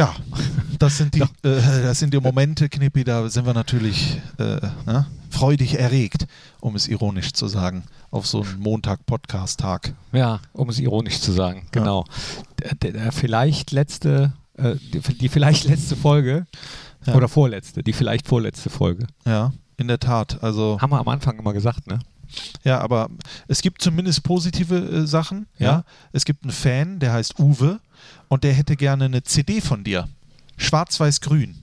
Ja, 0.00 0.14
das, 0.78 0.96
sind 0.98 1.14
die, 1.14 1.20
äh, 1.20 1.26
das 1.42 1.98
sind 1.98 2.12
die 2.14 2.20
Momente, 2.20 2.68
Knippi, 2.68 3.04
da 3.04 3.28
sind 3.28 3.46
wir 3.46 3.54
natürlich 3.54 4.20
äh, 4.38 4.60
ne, 4.86 5.06
freudig 5.30 5.78
erregt, 5.78 6.26
um 6.60 6.76
es 6.76 6.88
ironisch 6.88 7.32
zu 7.32 7.48
sagen, 7.48 7.84
auf 8.10 8.26
so 8.26 8.42
einen 8.42 8.58
Montag-Podcast-Tag. 8.60 9.94
Ja, 10.12 10.40
um 10.52 10.68
es 10.68 10.78
ironisch 10.78 11.20
zu 11.20 11.32
sagen, 11.32 11.66
genau. 11.72 12.04
Der 12.82 13.12
vielleicht 13.12 13.70
letzte, 13.72 14.32
äh, 14.56 14.74
die, 14.92 15.00
die 15.00 15.28
vielleicht 15.28 15.64
letzte 15.64 15.96
Folge 15.96 16.46
Ja. 17.06 17.14
oder 17.14 17.28
vorletzte, 17.28 17.82
die 17.82 17.92
vielleicht 17.92 18.28
vorletzte 18.28 18.70
Folge. 18.70 19.06
Ja, 19.26 19.52
in 19.76 19.88
der 19.88 19.98
Tat. 19.98 20.42
Also 20.42 20.78
Haben 20.80 20.90
wir 20.92 21.00
am 21.00 21.08
Anfang 21.08 21.38
immer 21.38 21.52
gesagt, 21.52 21.86
ne? 21.88 21.98
Ja, 22.64 22.80
aber 22.80 23.08
es 23.48 23.62
gibt 23.62 23.82
zumindest 23.82 24.22
positive 24.22 24.76
äh, 24.76 25.06
Sachen. 25.06 25.46
Ja. 25.58 25.66
Ja. 25.66 25.84
Es 26.12 26.24
gibt 26.24 26.44
einen 26.44 26.52
Fan, 26.52 26.98
der 26.98 27.12
heißt 27.12 27.38
Uwe 27.38 27.80
und 28.28 28.44
der 28.44 28.52
hätte 28.52 28.76
gerne 28.76 29.04
eine 29.06 29.22
CD 29.22 29.60
von 29.60 29.84
dir. 29.84 30.08
Schwarz-Weiß-Grün. 30.56 31.56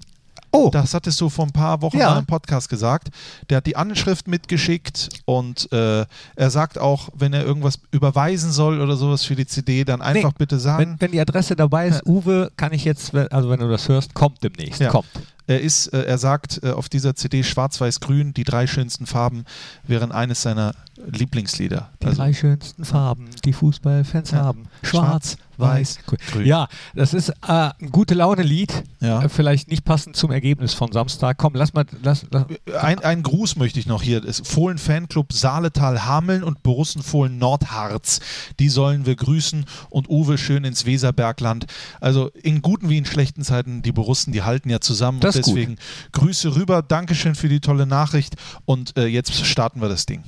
Oh, 0.51 0.69
Das 0.73 0.95
hattest 0.95 1.21
du 1.21 1.29
vor 1.29 1.45
ein 1.45 1.51
paar 1.51 1.79
Wochen 1.83 1.97
Ja. 1.99 2.09
mal 2.09 2.19
im 2.19 2.25
Podcast 2.25 2.69
gesagt. 2.69 3.09
Der 3.49 3.57
hat 3.57 3.67
die 3.67 3.75
Anschrift 3.75 4.27
mitgeschickt 4.27 5.09
und 5.25 5.71
äh, 5.71 6.05
er 6.35 6.49
sagt 6.49 6.79
auch, 6.79 7.09
wenn 7.13 7.33
er 7.33 7.43
irgendwas 7.45 7.79
überweisen 7.91 8.51
soll 8.51 8.81
oder 8.81 8.97
sowas 8.97 9.23
für 9.23 9.35
die 9.35 9.45
CD, 9.45 9.83
dann 9.83 10.01
einfach 10.01 10.33
bitte 10.33 10.59
sagen. 10.59 10.81
wenn, 10.81 11.01
wenn 11.01 11.11
die 11.11 11.19
Adresse 11.21 11.55
dabei 11.55 11.87
ist, 11.89 12.03
Uwe, 12.07 12.51
kann 12.57 12.73
ich 12.73 12.83
jetzt, 12.83 13.13
also 13.13 13.49
wenn 13.51 13.59
du 13.59 13.69
das 13.69 13.87
hörst, 13.89 14.15
kommt 14.15 14.43
demnächst. 14.43 14.81
Ja. 14.81 14.89
Kommt. 14.89 15.07
Er 15.49 15.61
ist, 15.61 15.87
äh, 15.87 16.03
er 16.03 16.19
sagt 16.19 16.61
äh, 16.63 16.69
auf 16.71 16.89
dieser 16.89 17.15
CD 17.15 17.41
Schwarz-Weiß-Grün, 17.43 18.35
die 18.35 18.43
drei 18.43 18.67
schönsten 18.67 19.07
Farben 19.07 19.45
wären 19.87 20.11
eines 20.11 20.43
seiner 20.43 20.73
Lieblingslieder. 21.11 21.89
Die 22.03 22.07
drei 22.15 22.33
schönsten 22.33 22.85
Farben, 22.85 23.29
die 23.45 23.53
Fußballfans 23.53 24.31
Ja. 24.31 24.37
haben. 24.43 24.67
Schwarz, 24.83 25.37
Schwarz, 25.37 25.37
weiß, 25.57 25.99
grün. 26.05 26.19
grün. 26.31 26.45
Ja, 26.45 26.67
das 26.93 27.13
ist 27.13 27.29
äh, 27.29 27.33
ein 27.47 27.91
gute 27.91 28.13
Laune-Lied. 28.15 28.83
Ja. 28.99 29.23
Äh, 29.23 29.29
vielleicht 29.29 29.69
nicht 29.69 29.85
passend 29.85 30.15
zum 30.17 30.29
Ergebnis 30.31 30.73
von 30.73 30.91
Samstag. 30.91 31.37
Komm, 31.37 31.53
lass 31.55 31.73
mal. 31.73 31.85
Lass, 32.03 32.25
lass, 32.31 32.45
Ein, 32.79 32.99
ein 32.99 33.23
Gruß 33.23 33.55
möchte 33.55 33.79
ich 33.79 33.85
noch 33.87 34.01
hier. 34.01 34.21
Das 34.21 34.41
Fohlen 34.45 34.77
Fanclub 34.77 35.31
Saaletal 35.33 36.05
Hameln 36.05 36.43
und 36.43 36.63
Borussen 36.63 37.01
Fohlen 37.01 37.37
Nordharz. 37.37 38.19
Die 38.59 38.69
sollen 38.69 39.05
wir 39.05 39.15
grüßen 39.15 39.65
und 39.89 40.09
Uwe 40.09 40.37
schön 40.37 40.63
ins 40.65 40.85
Weserbergland. 40.85 41.65
Also 42.01 42.27
in 42.43 42.61
guten 42.61 42.89
wie 42.89 42.97
in 42.97 43.05
schlechten 43.05 43.43
Zeiten, 43.43 43.81
die 43.81 43.91
Borussen, 43.93 44.33
die 44.33 44.43
halten 44.43 44.69
ja 44.69 44.79
zusammen. 44.81 45.21
Das 45.21 45.38
ist 45.39 45.45
gut. 45.45 45.57
deswegen 45.57 45.77
Grüße 46.11 46.55
rüber. 46.55 46.81
Dankeschön 46.81 47.35
für 47.35 47.49
die 47.49 47.59
tolle 47.59 47.85
Nachricht. 47.85 48.35
Und 48.65 48.97
äh, 48.97 49.05
jetzt 49.05 49.45
starten 49.45 49.81
wir 49.81 49.89
das 49.89 50.05
Ding. 50.05 50.23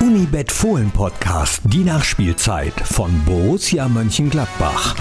Unibet 0.00 0.50
Fohlen 0.50 0.90
Podcast, 0.90 1.60
die 1.64 1.84
Nachspielzeit 1.84 2.72
von 2.84 3.24
Borussia 3.24 3.88
Mönchengladbach. 3.88 4.96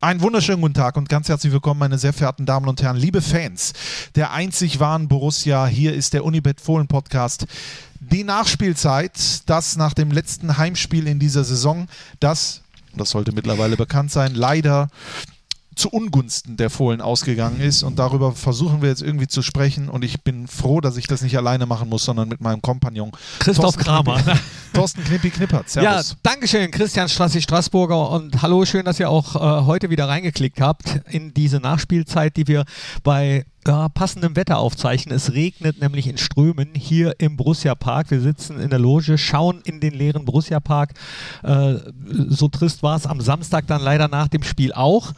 Einen 0.00 0.20
wunderschönen 0.20 0.60
guten 0.60 0.74
Tag 0.74 0.96
und 0.96 1.08
ganz 1.08 1.28
herzlich 1.28 1.52
willkommen, 1.52 1.80
meine 1.80 1.98
sehr 1.98 2.12
verehrten 2.12 2.46
Damen 2.46 2.68
und 2.68 2.80
Herren, 2.82 2.96
liebe 2.96 3.20
Fans 3.20 3.72
der 4.14 4.32
einzig 4.32 4.78
wahren 4.78 5.08
Borussia. 5.08 5.66
Hier 5.66 5.92
ist 5.92 6.14
der 6.14 6.24
Unibet 6.24 6.60
Fohlen 6.60 6.86
Podcast. 6.86 7.46
Die 7.98 8.22
Nachspielzeit, 8.22 9.12
das 9.46 9.76
nach 9.76 9.94
dem 9.94 10.12
letzten 10.12 10.56
Heimspiel 10.56 11.08
in 11.08 11.18
dieser 11.18 11.42
Saison, 11.42 11.88
das, 12.20 12.62
das 12.98 13.10
sollte 13.10 13.32
mittlerweile 13.32 13.76
bekannt 13.76 14.10
sein, 14.10 14.34
leider 14.34 14.88
zu 15.78 15.90
Ungunsten 15.90 16.56
der 16.56 16.70
Fohlen 16.70 17.00
ausgegangen 17.00 17.60
ist 17.60 17.82
und 17.82 17.98
darüber 17.98 18.32
versuchen 18.32 18.82
wir 18.82 18.88
jetzt 18.88 19.02
irgendwie 19.02 19.28
zu 19.28 19.42
sprechen 19.42 19.88
und 19.88 20.04
ich 20.04 20.22
bin 20.22 20.48
froh, 20.48 20.80
dass 20.80 20.96
ich 20.96 21.06
das 21.06 21.22
nicht 21.22 21.36
alleine 21.36 21.66
machen 21.66 21.88
muss, 21.88 22.04
sondern 22.04 22.28
mit 22.28 22.40
meinem 22.40 22.60
Kompagnon 22.60 23.12
Christoph 23.38 23.76
Thorsten 23.76 23.84
Kramer. 23.84 24.20
Knippi, 24.20 24.38
Thorsten 24.74 25.04
Knippi 25.04 25.30
Knippert. 25.30 25.74
Ja, 25.74 26.02
Servus. 26.02 26.16
Dankeschön, 26.22 26.70
Christian 26.72 27.08
Strassi 27.08 27.40
Straßburger 27.40 28.10
und 28.10 28.42
hallo, 28.42 28.64
schön, 28.64 28.84
dass 28.84 28.98
ihr 28.98 29.08
auch 29.08 29.36
äh, 29.36 29.66
heute 29.66 29.88
wieder 29.88 30.08
reingeklickt 30.08 30.60
habt 30.60 31.00
in 31.10 31.32
diese 31.32 31.60
Nachspielzeit, 31.60 32.36
die 32.36 32.48
wir 32.48 32.64
bei 33.04 33.46
ja, 33.66 33.88
passendem 33.88 34.34
Wetter 34.34 34.58
aufzeichnen. 34.58 35.14
Es 35.14 35.32
regnet 35.32 35.80
nämlich 35.80 36.08
in 36.08 36.18
Strömen 36.18 36.70
hier 36.74 37.14
im 37.18 37.36
Borussia 37.36 37.74
Park. 37.74 38.10
Wir 38.10 38.20
sitzen 38.20 38.58
in 38.58 38.70
der 38.70 38.78
Loge, 38.78 39.18
schauen 39.18 39.60
in 39.64 39.78
den 39.78 39.94
leeren 39.94 40.24
Borussia 40.24 40.58
Park. 40.58 40.94
Äh, 41.44 41.74
so 42.28 42.48
trist 42.48 42.82
war 42.82 42.96
es 42.96 43.06
am 43.06 43.20
Samstag 43.20 43.66
dann 43.66 43.82
leider 43.82 44.08
nach 44.08 44.28
dem 44.28 44.42
Spiel 44.42 44.72
auch. 44.72 45.12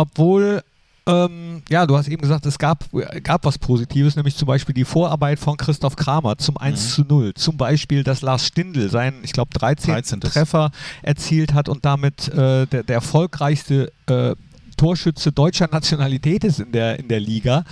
Obwohl 0.00 0.62
ähm, 1.06 1.62
ja, 1.68 1.86
du 1.86 1.96
hast 1.96 2.08
eben 2.08 2.22
gesagt, 2.22 2.46
es 2.46 2.58
gab, 2.58 2.84
gab 3.22 3.44
was 3.44 3.58
Positives, 3.58 4.16
nämlich 4.16 4.36
zum 4.36 4.46
Beispiel 4.46 4.74
die 4.74 4.84
Vorarbeit 4.84 5.38
von 5.38 5.56
Christoph 5.56 5.96
Kramer 5.96 6.38
zum 6.38 6.56
1 6.56 6.94
zu 6.94 7.02
0. 7.02 7.34
Zum 7.34 7.56
Beispiel, 7.56 8.04
dass 8.04 8.22
Lars 8.22 8.46
Stindl 8.46 8.90
seinen, 8.90 9.24
ich 9.24 9.32
glaube, 9.32 9.50
13. 9.58 9.94
13. 9.94 10.20
Treffer 10.20 10.70
erzielt 11.02 11.54
hat 11.54 11.68
und 11.68 11.84
damit 11.84 12.28
äh, 12.28 12.66
der, 12.66 12.82
der 12.82 12.96
erfolgreichste 12.96 13.92
äh, 14.06 14.34
Torschütze 14.76 15.32
deutscher 15.32 15.68
Nationalität 15.70 16.44
ist 16.44 16.60
in 16.60 16.72
der, 16.72 16.98
in 16.98 17.08
der 17.08 17.20
Liga. 17.20 17.64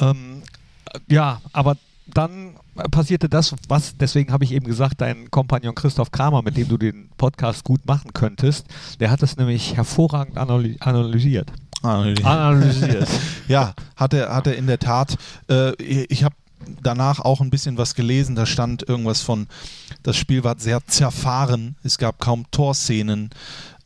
Ähm, 0.00 0.42
ja, 1.08 1.40
aber 1.52 1.76
dann 2.06 2.57
passierte 2.90 3.28
das, 3.28 3.54
was, 3.68 3.96
deswegen 3.96 4.32
habe 4.32 4.44
ich 4.44 4.52
eben 4.52 4.66
gesagt, 4.66 5.00
dein 5.00 5.30
Kompagnon 5.30 5.74
Christoph 5.74 6.10
Kramer, 6.10 6.42
mit 6.42 6.56
dem 6.56 6.68
du 6.68 6.76
den 6.78 7.08
Podcast 7.16 7.64
gut 7.64 7.84
machen 7.86 8.12
könntest, 8.14 8.66
der 9.00 9.10
hat 9.10 9.22
es 9.22 9.36
nämlich 9.36 9.76
hervorragend 9.76 10.38
analy 10.38 10.76
analysiert. 10.80 11.52
Analysiert. 11.82 13.08
Ja, 13.48 13.74
hat 13.96 14.12
er, 14.12 14.34
hat 14.34 14.46
er 14.46 14.56
in 14.56 14.66
der 14.66 14.78
Tat. 14.78 15.16
Äh, 15.48 15.72
ich 15.82 16.22
habe 16.24 16.34
danach 16.82 17.20
auch 17.20 17.40
ein 17.40 17.50
bisschen 17.50 17.78
was 17.78 17.94
gelesen. 17.94 18.34
Da 18.34 18.44
stand 18.46 18.86
irgendwas 18.88 19.22
von, 19.22 19.46
das 20.02 20.16
Spiel 20.16 20.44
war 20.44 20.56
sehr 20.58 20.84
zerfahren. 20.86 21.76
Es 21.82 21.96
gab 21.98 22.18
kaum 22.20 22.44
Torszenen, 22.50 23.30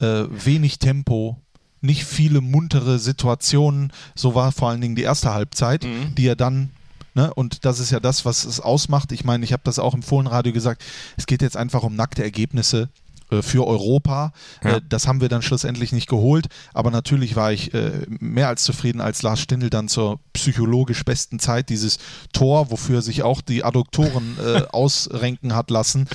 äh, 0.00 0.24
wenig 0.30 0.78
Tempo. 0.78 1.38
Nicht 1.80 2.04
viele 2.04 2.41
muntere 2.41 2.98
Situationen. 2.98 3.92
So 4.14 4.34
war 4.34 4.53
vor 4.53 4.70
allen 4.70 4.80
Dingen 4.80 4.97
die 4.97 5.03
erste 5.03 5.32
Halbzeit, 5.32 5.84
Mhm. 5.84 6.14
die 6.16 6.26
er 6.26 6.36
dann 6.36 6.70
Ne? 7.15 7.33
Und 7.34 7.65
das 7.65 7.78
ist 7.78 7.91
ja 7.91 8.00
das, 8.00 8.25
was 8.25 8.45
es 8.45 8.61
ausmacht. 8.61 9.12
Ich 9.12 9.25
meine, 9.25 9.45
ich 9.45 9.53
habe 9.53 9.62
das 9.65 9.78
auch 9.78 9.95
im 9.95 10.03
Fohlenradio 10.03 10.53
gesagt. 10.53 10.83
Es 11.17 11.27
geht 11.27 11.43
jetzt 11.43 11.56
einfach 11.56 11.83
um 11.83 11.95
nackte 11.95 12.23
Ergebnisse 12.23 12.89
äh, 13.33 13.43
für 13.43 13.67
Europa. 13.67 14.33
Ja. 14.62 14.77
Äh, 14.77 14.81
das 14.89 15.06
haben 15.06 15.21
wir 15.21 15.28
dann 15.28 15.43
schlussendlich 15.43 15.93
nicht 15.93 16.09
geholt. 16.09 16.47
Aber 16.75 16.91
natürlich 16.91 17.34
war 17.34 17.53
ich 17.53 17.72
äh, 17.75 18.06
mehr 18.09 18.49
als 18.49 18.65
zufrieden, 18.65 19.01
als 19.01 19.22
Lars 19.22 19.41
Stindl 19.41 19.71
dann 19.71 19.89
zur 19.89 20.21
psychologisch 20.33 21.05
besten 21.05 21.39
Zeit 21.39 21.69
dieses 21.69 21.99
Tor, 22.33 22.71
wofür 22.71 23.03
sich 23.03 23.22
auch 23.22 23.41
die 23.41 23.65
Adduktoren 23.65 24.37
ausrenken 24.71 25.55
hat 25.55 25.71
lassen. 25.71 26.09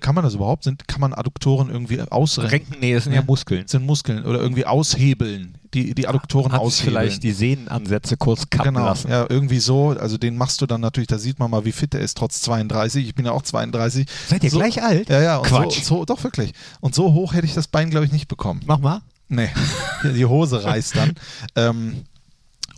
Kann 0.00 0.14
man 0.14 0.24
das 0.24 0.34
überhaupt? 0.34 0.64
Sind, 0.64 0.88
kann 0.88 1.00
man 1.00 1.12
Adduktoren 1.12 1.68
irgendwie 1.68 2.00
ausrenken? 2.00 2.50
Renken, 2.50 2.76
nee, 2.80 2.94
das 2.94 3.04
sind 3.04 3.12
ja, 3.12 3.20
Ja. 3.20 3.24
Muskeln. 3.26 3.66
Sind 3.66 3.84
Muskeln 3.84 4.24
oder 4.24 4.40
irgendwie 4.40 4.64
aushebeln. 4.66 5.58
Die, 5.74 5.94
die 5.94 6.06
Adduktoren 6.08 6.52
Hat 6.52 6.60
sich 6.60 6.66
aushebeln. 6.66 6.96
vielleicht 7.02 7.22
die 7.22 7.32
Sehnenansätze 7.32 8.16
kurz 8.16 8.48
kappen 8.50 8.74
Genau, 8.74 8.86
lassen. 8.86 9.10
ja, 9.10 9.26
irgendwie 9.28 9.58
so. 9.58 9.88
Also 9.90 10.16
den 10.18 10.36
machst 10.36 10.60
du 10.60 10.66
dann 10.66 10.80
natürlich, 10.80 11.08
da 11.08 11.18
sieht 11.18 11.38
man 11.38 11.50
mal, 11.50 11.64
wie 11.64 11.72
fit 11.72 11.92
er 11.94 12.00
ist, 12.00 12.16
trotz 12.16 12.40
32. 12.42 13.06
Ich 13.06 13.14
bin 13.14 13.24
ja 13.26 13.32
auch 13.32 13.42
32. 13.42 14.06
Seid 14.28 14.44
ihr 14.44 14.50
so, 14.50 14.58
gleich 14.58 14.82
alt? 14.82 15.08
Ja, 15.08 15.20
ja, 15.20 15.38
Quatsch. 15.40 15.82
So, 15.82 15.98
so, 15.98 16.04
doch 16.04 16.22
wirklich. 16.24 16.52
Und 16.80 16.94
so 16.94 17.12
hoch 17.14 17.34
hätte 17.34 17.46
ich 17.46 17.54
das 17.54 17.68
Bein, 17.68 17.90
glaube 17.90 18.06
ich, 18.06 18.12
nicht 18.12 18.28
bekommen. 18.28 18.60
Mach 18.66 18.78
mal. 18.78 19.02
Nee, 19.28 19.50
die 20.04 20.24
Hose 20.24 20.62
reißt 20.64 20.96
dann. 20.96 21.12
ähm, 21.56 22.04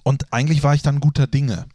und 0.03 0.33
eigentlich 0.33 0.63
war 0.63 0.75
ich 0.75 0.83
dann 0.83 1.01
guter 1.01 1.27
Dinge. 1.27 1.67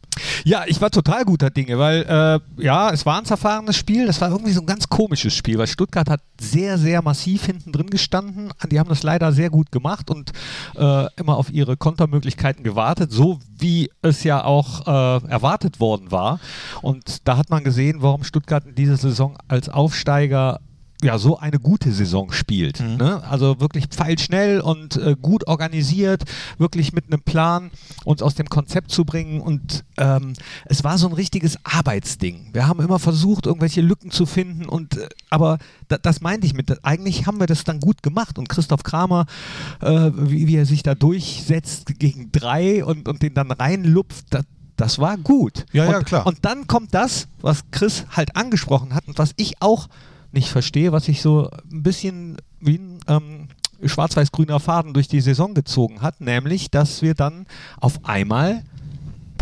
Ja, 0.43 0.63
ich 0.67 0.81
war 0.81 0.91
total 0.91 1.25
guter 1.25 1.49
Dinge, 1.49 1.79
weil 1.79 2.03
äh, 2.03 2.63
ja, 2.63 2.91
es 2.91 3.05
war 3.05 3.17
ein 3.17 3.25
zerfahrenes 3.25 3.75
Spiel. 3.75 4.05
Das 4.07 4.21
war 4.21 4.29
irgendwie 4.29 4.51
so 4.51 4.61
ein 4.61 4.65
ganz 4.65 4.89
komisches 4.89 5.33
Spiel, 5.33 5.57
weil 5.57 5.67
Stuttgart 5.67 6.09
hat 6.09 6.21
sehr, 6.39 6.77
sehr 6.77 7.01
massiv 7.01 7.45
hinten 7.45 7.71
drin 7.71 7.89
gestanden. 7.89 8.51
Die 8.69 8.79
haben 8.79 8.89
das 8.89 9.03
leider 9.03 9.31
sehr 9.31 9.49
gut 9.49 9.71
gemacht 9.71 10.09
und 10.09 10.31
äh, 10.75 11.05
immer 11.15 11.37
auf 11.37 11.51
ihre 11.51 11.77
Kontermöglichkeiten 11.77 12.63
gewartet, 12.63 13.11
so 13.11 13.39
wie 13.57 13.89
es 14.01 14.23
ja 14.23 14.43
auch 14.43 14.85
äh, 14.87 15.27
erwartet 15.29 15.79
worden 15.79 16.11
war. 16.11 16.39
Und 16.81 17.27
da 17.27 17.37
hat 17.37 17.49
man 17.49 17.63
gesehen, 17.63 17.97
warum 18.01 18.23
Stuttgart 18.23 18.65
in 18.65 18.75
dieser 18.75 18.97
Saison 18.97 19.37
als 19.47 19.69
Aufsteiger 19.69 20.59
ja, 21.03 21.17
so 21.17 21.37
eine 21.37 21.59
gute 21.59 21.91
Saison 21.91 22.31
spielt. 22.31 22.79
Mhm. 22.79 22.95
Ne? 22.95 23.23
Also 23.23 23.59
wirklich 23.59 23.87
pfeilschnell 23.87 24.61
und 24.61 24.95
äh, 24.95 25.15
gut 25.21 25.47
organisiert, 25.47 26.23
wirklich 26.57 26.93
mit 26.93 27.07
einem 27.07 27.21
Plan 27.21 27.71
uns 28.05 28.21
aus 28.21 28.35
dem 28.35 28.49
Konzept 28.49 28.91
zu 28.91 29.05
bringen. 29.05 29.41
Und 29.41 29.83
ähm, 29.97 30.33
es 30.65 30.83
war 30.83 30.97
so 30.97 31.07
ein 31.07 31.13
richtiges 31.13 31.57
Arbeitsding. 31.63 32.49
Wir 32.53 32.67
haben 32.67 32.81
immer 32.81 32.99
versucht, 32.99 33.45
irgendwelche 33.45 33.81
Lücken 33.81 34.11
zu 34.11 34.25
finden. 34.25 34.65
Und 34.65 34.97
äh, 34.97 35.09
aber 35.29 35.57
da, 35.89 35.97
das 35.97 36.21
meinte 36.21 36.47
ich 36.47 36.53
mit, 36.53 36.83
eigentlich 36.85 37.27
haben 37.27 37.39
wir 37.39 37.47
das 37.47 37.63
dann 37.63 37.79
gut 37.79 38.01
gemacht. 38.01 38.39
Und 38.39 38.49
Christoph 38.49 38.83
Kramer, 38.83 39.25
äh, 39.81 40.11
wie, 40.15 40.47
wie 40.47 40.55
er 40.55 40.65
sich 40.65 40.83
da 40.83 40.95
durchsetzt 40.95 41.99
gegen 41.99 42.31
drei 42.31 42.83
und, 42.85 43.07
und 43.07 43.21
den 43.21 43.33
dann 43.33 43.51
reinlupft, 43.51 44.25
das, 44.29 44.45
das 44.77 44.99
war 44.99 45.17
gut. 45.17 45.65
Ja, 45.73 45.85
ja, 45.85 45.97
und, 45.97 46.05
klar. 46.05 46.25
Und 46.25 46.39
dann 46.45 46.67
kommt 46.67 46.93
das, 46.93 47.27
was 47.41 47.63
Chris 47.71 48.05
halt 48.11 48.35
angesprochen 48.35 48.95
hat 48.95 49.07
und 49.07 49.17
was 49.17 49.33
ich 49.37 49.61
auch 49.61 49.87
nicht 50.33 50.49
verstehe, 50.49 50.91
was 50.91 51.05
sich 51.05 51.21
so 51.21 51.49
ein 51.71 51.83
bisschen 51.83 52.37
wie 52.59 52.77
ein 52.77 52.99
ähm, 53.07 53.47
schwarz-weiß-grüner 53.85 54.59
Faden 54.59 54.93
durch 54.93 55.07
die 55.07 55.21
Saison 55.21 55.53
gezogen 55.53 56.01
hat, 56.01 56.21
nämlich, 56.21 56.71
dass 56.71 57.01
wir 57.01 57.13
dann 57.13 57.45
auf 57.79 58.05
einmal 58.05 58.63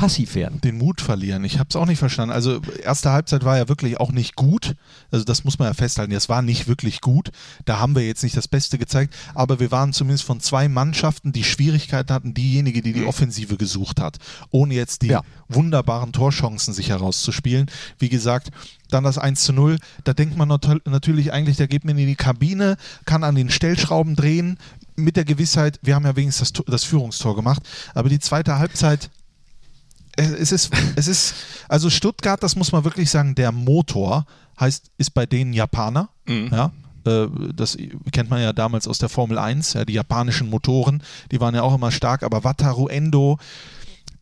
passiv 0.01 0.33
werden. 0.35 0.59
Den 0.61 0.77
Mut 0.79 0.99
verlieren. 0.99 1.43
Ich 1.43 1.59
habe 1.59 1.67
es 1.69 1.75
auch 1.75 1.85
nicht 1.85 1.99
verstanden. 1.99 2.33
Also 2.33 2.59
erste 2.83 3.11
Halbzeit 3.11 3.45
war 3.45 3.57
ja 3.57 3.69
wirklich 3.69 3.99
auch 3.99 4.11
nicht 4.11 4.35
gut. 4.35 4.73
Also 5.11 5.23
das 5.25 5.43
muss 5.43 5.59
man 5.59 5.67
ja 5.67 5.73
festhalten. 5.75 6.11
Es 6.11 6.27
war 6.27 6.41
nicht 6.41 6.67
wirklich 6.67 7.01
gut. 7.01 7.31
Da 7.65 7.77
haben 7.79 7.95
wir 7.95 8.05
jetzt 8.05 8.23
nicht 8.23 8.35
das 8.35 8.47
Beste 8.47 8.79
gezeigt. 8.79 9.13
Aber 9.35 9.59
wir 9.59 9.69
waren 9.69 9.93
zumindest 9.93 10.23
von 10.23 10.39
zwei 10.39 10.67
Mannschaften, 10.67 11.31
die 11.31 11.43
Schwierigkeiten 11.43 12.11
hatten. 12.13 12.33
Diejenige, 12.33 12.81
die 12.81 12.93
die 12.93 13.05
Offensive 13.05 13.57
gesucht 13.57 14.01
hat. 14.01 14.17
Ohne 14.49 14.73
jetzt 14.73 15.03
die 15.03 15.07
Ja. 15.09 15.21
wunderbaren 15.49 16.13
Torchancen 16.13 16.73
sich 16.73 16.89
herauszuspielen. 16.89 17.69
Wie 17.99 18.09
gesagt, 18.09 18.49
dann 18.89 19.03
das 19.03 19.19
1 19.19 19.43
zu 19.43 19.53
0. 19.53 19.77
Da 20.03 20.13
denkt 20.13 20.35
man 20.35 20.47
nat- 20.47 20.81
natürlich 20.85 21.31
eigentlich, 21.31 21.57
da 21.57 21.67
geht 21.67 21.85
man 21.85 21.97
in 21.97 22.07
die 22.07 22.15
Kabine, 22.15 22.75
kann 23.05 23.23
an 23.23 23.35
den 23.35 23.49
Stellschrauben 23.51 24.15
drehen, 24.15 24.57
mit 24.95 25.15
der 25.15 25.25
Gewissheit, 25.25 25.79
wir 25.83 25.95
haben 25.95 26.05
ja 26.05 26.15
wenigstens 26.15 26.53
das, 26.53 26.63
das 26.65 26.83
Führungstor 26.83 27.35
gemacht. 27.35 27.61
Aber 27.93 28.09
die 28.09 28.19
zweite 28.19 28.57
Halbzeit, 28.59 29.09
es 30.21 30.51
ist, 30.51 30.71
es 30.95 31.07
ist, 31.07 31.35
also 31.67 31.89
Stuttgart, 31.89 32.41
das 32.41 32.55
muss 32.55 32.71
man 32.71 32.83
wirklich 32.83 33.09
sagen, 33.09 33.35
der 33.35 33.51
Motor 33.51 34.25
heißt, 34.59 34.91
ist 34.97 35.11
bei 35.11 35.25
denen 35.25 35.53
Japaner. 35.53 36.09
Ja, 36.51 36.71
äh, 37.05 37.27
das 37.55 37.77
kennt 38.11 38.29
man 38.29 38.41
ja 38.41 38.53
damals 38.53 38.87
aus 38.87 38.97
der 38.97 39.09
Formel 39.09 39.37
1, 39.37 39.73
ja, 39.73 39.85
die 39.85 39.93
japanischen 39.93 40.49
Motoren, 40.49 41.03
die 41.31 41.39
waren 41.39 41.55
ja 41.55 41.63
auch 41.63 41.75
immer 41.75 41.91
stark, 41.91 42.23
aber 42.23 42.43
Wataru 42.43 42.87
Endo, 42.87 43.37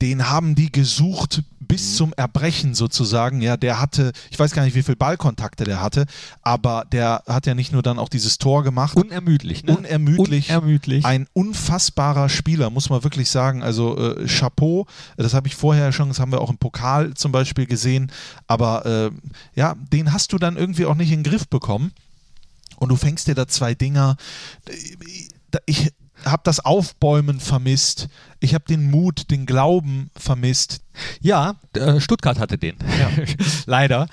den 0.01 0.29
haben 0.29 0.55
die 0.55 0.71
gesucht 0.71 1.43
bis 1.69 1.95
zum 1.95 2.13
Erbrechen 2.13 2.73
sozusagen. 2.73 3.41
Ja, 3.41 3.55
der 3.55 3.79
hatte, 3.79 4.11
ich 4.31 4.39
weiß 4.39 4.53
gar 4.53 4.63
nicht, 4.65 4.75
wie 4.75 4.81
viel 4.83 4.95
Ballkontakte 4.95 5.63
der 5.63 5.81
hatte, 5.81 6.05
aber 6.41 6.83
der 6.91 7.23
hat 7.27 7.45
ja 7.45 7.53
nicht 7.53 7.71
nur 7.71 7.83
dann 7.83 7.99
auch 7.99 8.09
dieses 8.09 8.39
Tor 8.39 8.63
gemacht. 8.63 8.97
Unermüdlich, 8.97 9.63
ne? 9.63 9.77
Unermüdlich. 9.77 10.49
Unermüdlich. 10.49 11.05
Ein 11.05 11.27
unfassbarer 11.33 12.27
Spieler, 12.27 12.71
muss 12.71 12.89
man 12.89 13.03
wirklich 13.03 13.29
sagen. 13.29 13.61
Also 13.61 13.97
äh, 13.97 14.25
Chapeau, 14.25 14.87
das 15.15 15.35
habe 15.35 15.47
ich 15.47 15.55
vorher 15.55 15.93
schon, 15.93 16.09
das 16.09 16.19
haben 16.19 16.31
wir 16.31 16.41
auch 16.41 16.49
im 16.49 16.57
Pokal 16.57 17.13
zum 17.13 17.31
Beispiel 17.31 17.67
gesehen. 17.67 18.11
Aber 18.47 18.85
äh, 18.85 19.11
ja, 19.53 19.75
den 19.93 20.11
hast 20.11 20.33
du 20.33 20.39
dann 20.39 20.57
irgendwie 20.57 20.87
auch 20.87 20.95
nicht 20.95 21.11
in 21.11 21.23
den 21.23 21.31
Griff 21.31 21.47
bekommen. 21.47 21.91
Und 22.77 22.89
du 22.89 22.95
fängst 22.95 23.27
dir 23.27 23.35
da 23.35 23.47
zwei 23.47 23.75
Dinger. 23.75 24.17
Ich 25.65 25.91
habe 26.25 26.41
das 26.43 26.59
Aufbäumen 26.59 27.39
vermisst. 27.39 28.09
Ich 28.39 28.53
habe 28.53 28.65
den 28.65 28.89
Mut, 28.89 29.31
den 29.31 29.45
Glauben 29.45 30.09
vermisst. 30.15 30.81
Ja, 31.21 31.55
äh, 31.73 31.99
Stuttgart 31.99 32.39
hatte 32.39 32.57
den. 32.57 32.75
Leider. 33.65 34.07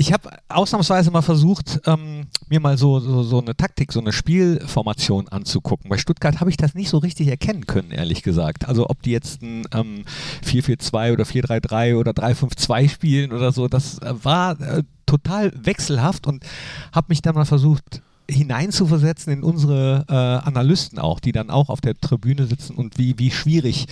Ich 0.00 0.12
habe 0.12 0.30
ausnahmsweise 0.48 1.10
mal 1.10 1.22
versucht, 1.22 1.80
ähm, 1.86 2.28
mir 2.48 2.60
mal 2.60 2.78
so, 2.78 3.00
so, 3.00 3.24
so 3.24 3.40
eine 3.40 3.56
Taktik, 3.56 3.92
so 3.92 3.98
eine 3.98 4.12
Spielformation 4.12 5.26
anzugucken. 5.26 5.90
Bei 5.90 5.98
Stuttgart 5.98 6.38
habe 6.38 6.50
ich 6.50 6.56
das 6.56 6.74
nicht 6.74 6.88
so 6.88 6.98
richtig 6.98 7.26
erkennen 7.26 7.66
können, 7.66 7.90
ehrlich 7.90 8.22
gesagt. 8.22 8.68
Also 8.68 8.88
ob 8.88 9.02
die 9.02 9.10
jetzt 9.10 9.42
ein 9.42 9.66
ähm, 9.74 10.04
4-4-2 10.46 11.12
oder 11.14 11.24
4-3-3 11.24 11.96
oder 11.96 12.12
3-5-2 12.12 12.88
spielen 12.88 13.32
oder 13.32 13.50
so, 13.50 13.66
das 13.66 13.98
äh, 13.98 14.14
war 14.22 14.60
äh, 14.60 14.84
total 15.04 15.52
wechselhaft 15.56 16.28
und 16.28 16.44
habe 16.92 17.06
mich 17.08 17.20
dann 17.20 17.34
mal 17.34 17.44
versucht, 17.44 18.00
hineinzuversetzen 18.30 19.32
in 19.32 19.42
unsere 19.42 20.04
äh, 20.08 20.12
Analysten 20.12 20.98
auch, 20.98 21.20
die 21.20 21.32
dann 21.32 21.50
auch 21.50 21.68
auf 21.68 21.80
der 21.80 21.94
Tribüne 21.94 22.46
sitzen 22.46 22.76
und 22.76 22.98
wie, 22.98 23.18
wie 23.18 23.30
schwierig 23.30 23.86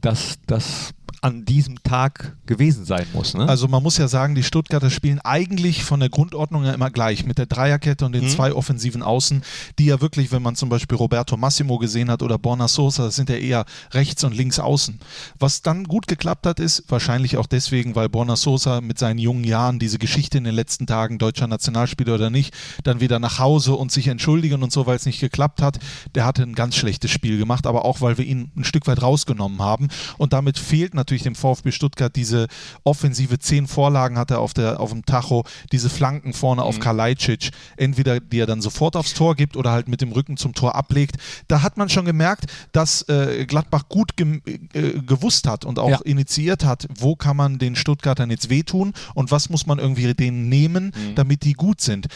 das, 0.00 0.38
das 0.46 0.94
an 1.22 1.44
diesem 1.44 1.82
Tag 1.84 2.36
gewesen 2.46 2.84
sein 2.84 3.06
muss. 3.14 3.34
Ne? 3.34 3.48
Also 3.48 3.68
man 3.68 3.80
muss 3.82 3.96
ja 3.96 4.08
sagen, 4.08 4.34
die 4.34 4.42
Stuttgarter 4.42 4.90
spielen 4.90 5.20
eigentlich 5.20 5.84
von 5.84 6.00
der 6.00 6.08
Grundordnung 6.08 6.64
ja 6.64 6.72
immer 6.72 6.90
gleich 6.90 7.24
mit 7.24 7.38
der 7.38 7.46
Dreierkette 7.46 8.04
und 8.04 8.12
den 8.12 8.24
Mhm. 8.24 8.28
zwei 8.28 8.52
offensiven 8.52 9.02
Außen, 9.04 9.42
die 9.78 9.86
ja 9.86 10.00
wirklich, 10.00 10.32
wenn 10.32 10.42
man 10.42 10.56
zum 10.56 10.68
Beispiel 10.68 10.98
Roberto 10.98 11.36
Massimo 11.36 11.78
gesehen 11.78 12.10
hat 12.10 12.22
oder 12.22 12.38
Borna 12.38 12.66
Sosa, 12.66 13.04
das 13.04 13.14
sind 13.14 13.28
ja 13.28 13.36
eher 13.36 13.64
rechts 13.92 14.24
und 14.24 14.34
links 14.34 14.58
außen. 14.58 14.98
Was 15.38 15.62
dann 15.62 15.84
gut 15.84 16.08
geklappt 16.08 16.44
hat, 16.44 16.58
ist 16.58 16.84
wahrscheinlich 16.88 17.36
auch 17.36 17.46
deswegen, 17.46 17.94
weil 17.94 18.08
Borna 18.08 18.34
Sosa 18.34 18.80
mit 18.80 18.98
seinen 18.98 19.18
jungen 19.18 19.44
Jahren 19.44 19.78
diese 19.78 19.98
Geschichte 19.98 20.38
in 20.38 20.44
den 20.44 20.54
letzten 20.56 20.88
Tagen, 20.88 21.18
deutscher 21.18 21.46
Nationalspieler 21.46 22.16
oder 22.16 22.30
nicht, 22.30 22.52
dann 22.82 22.98
wieder 23.00 23.20
nach 23.20 23.38
Hause 23.38 23.74
und 23.74 23.92
sich 23.92 24.08
entschuldigen 24.08 24.64
und 24.64 24.72
so, 24.72 24.86
weil 24.86 24.96
es 24.96 25.06
nicht 25.06 25.20
geklappt 25.20 25.62
hat. 25.62 25.78
Der 26.16 26.24
hatte 26.24 26.42
ein 26.42 26.56
ganz 26.56 26.74
schlechtes 26.74 27.12
Spiel 27.12 27.38
gemacht, 27.38 27.68
aber 27.68 27.84
auch, 27.84 28.00
weil 28.00 28.18
wir 28.18 28.24
ihn 28.24 28.50
ein 28.56 28.64
Stück 28.64 28.88
weit 28.88 29.02
rausgenommen 29.02 29.62
haben. 29.62 29.86
Und 30.18 30.32
damit 30.32 30.58
fehlt 30.58 30.94
natürlich 30.94 31.11
dem 31.20 31.34
VfB 31.34 31.70
Stuttgart 31.70 32.16
diese 32.16 32.46
offensive 32.84 33.38
zehn 33.38 33.66
Vorlagen 33.66 34.16
hat 34.16 34.30
er 34.30 34.40
auf, 34.40 34.54
der, 34.54 34.80
auf 34.80 34.88
dem 34.92 35.04
Tacho, 35.04 35.44
diese 35.70 35.90
Flanken 35.90 36.32
vorne 36.32 36.62
auf 36.62 36.80
Kalajdzic, 36.80 37.50
entweder 37.76 38.20
die 38.20 38.38
er 38.38 38.46
dann 38.46 38.62
sofort 38.62 38.96
aufs 38.96 39.12
Tor 39.12 39.36
gibt 39.36 39.58
oder 39.58 39.70
halt 39.72 39.88
mit 39.88 40.00
dem 40.00 40.12
Rücken 40.12 40.38
zum 40.38 40.54
Tor 40.54 40.74
ablegt. 40.74 41.16
Da 41.48 41.60
hat 41.60 41.76
man 41.76 41.90
schon 41.90 42.06
gemerkt, 42.06 42.46
dass 42.72 43.02
äh, 43.10 43.44
Gladbach 43.44 43.90
gut 43.90 44.16
gem- 44.16 44.40
äh, 44.72 45.00
gewusst 45.02 45.46
hat 45.46 45.66
und 45.66 45.78
auch 45.78 45.90
Ja. 45.90 46.00
initiiert 46.04 46.64
hat, 46.64 46.88
wo 46.98 47.16
kann 47.16 47.36
man 47.36 47.58
den 47.58 47.76
Stuttgartern 47.76 48.30
jetzt 48.30 48.48
wehtun 48.48 48.94
und 49.14 49.30
was 49.30 49.50
muss 49.50 49.66
man 49.66 49.78
irgendwie 49.78 50.14
denen 50.14 50.48
nehmen, 50.48 50.92
damit 51.16 51.42
die 51.42 51.52
gut 51.52 51.80
sind. 51.82 52.06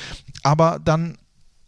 Aber 0.44 0.78
dann 0.82 1.18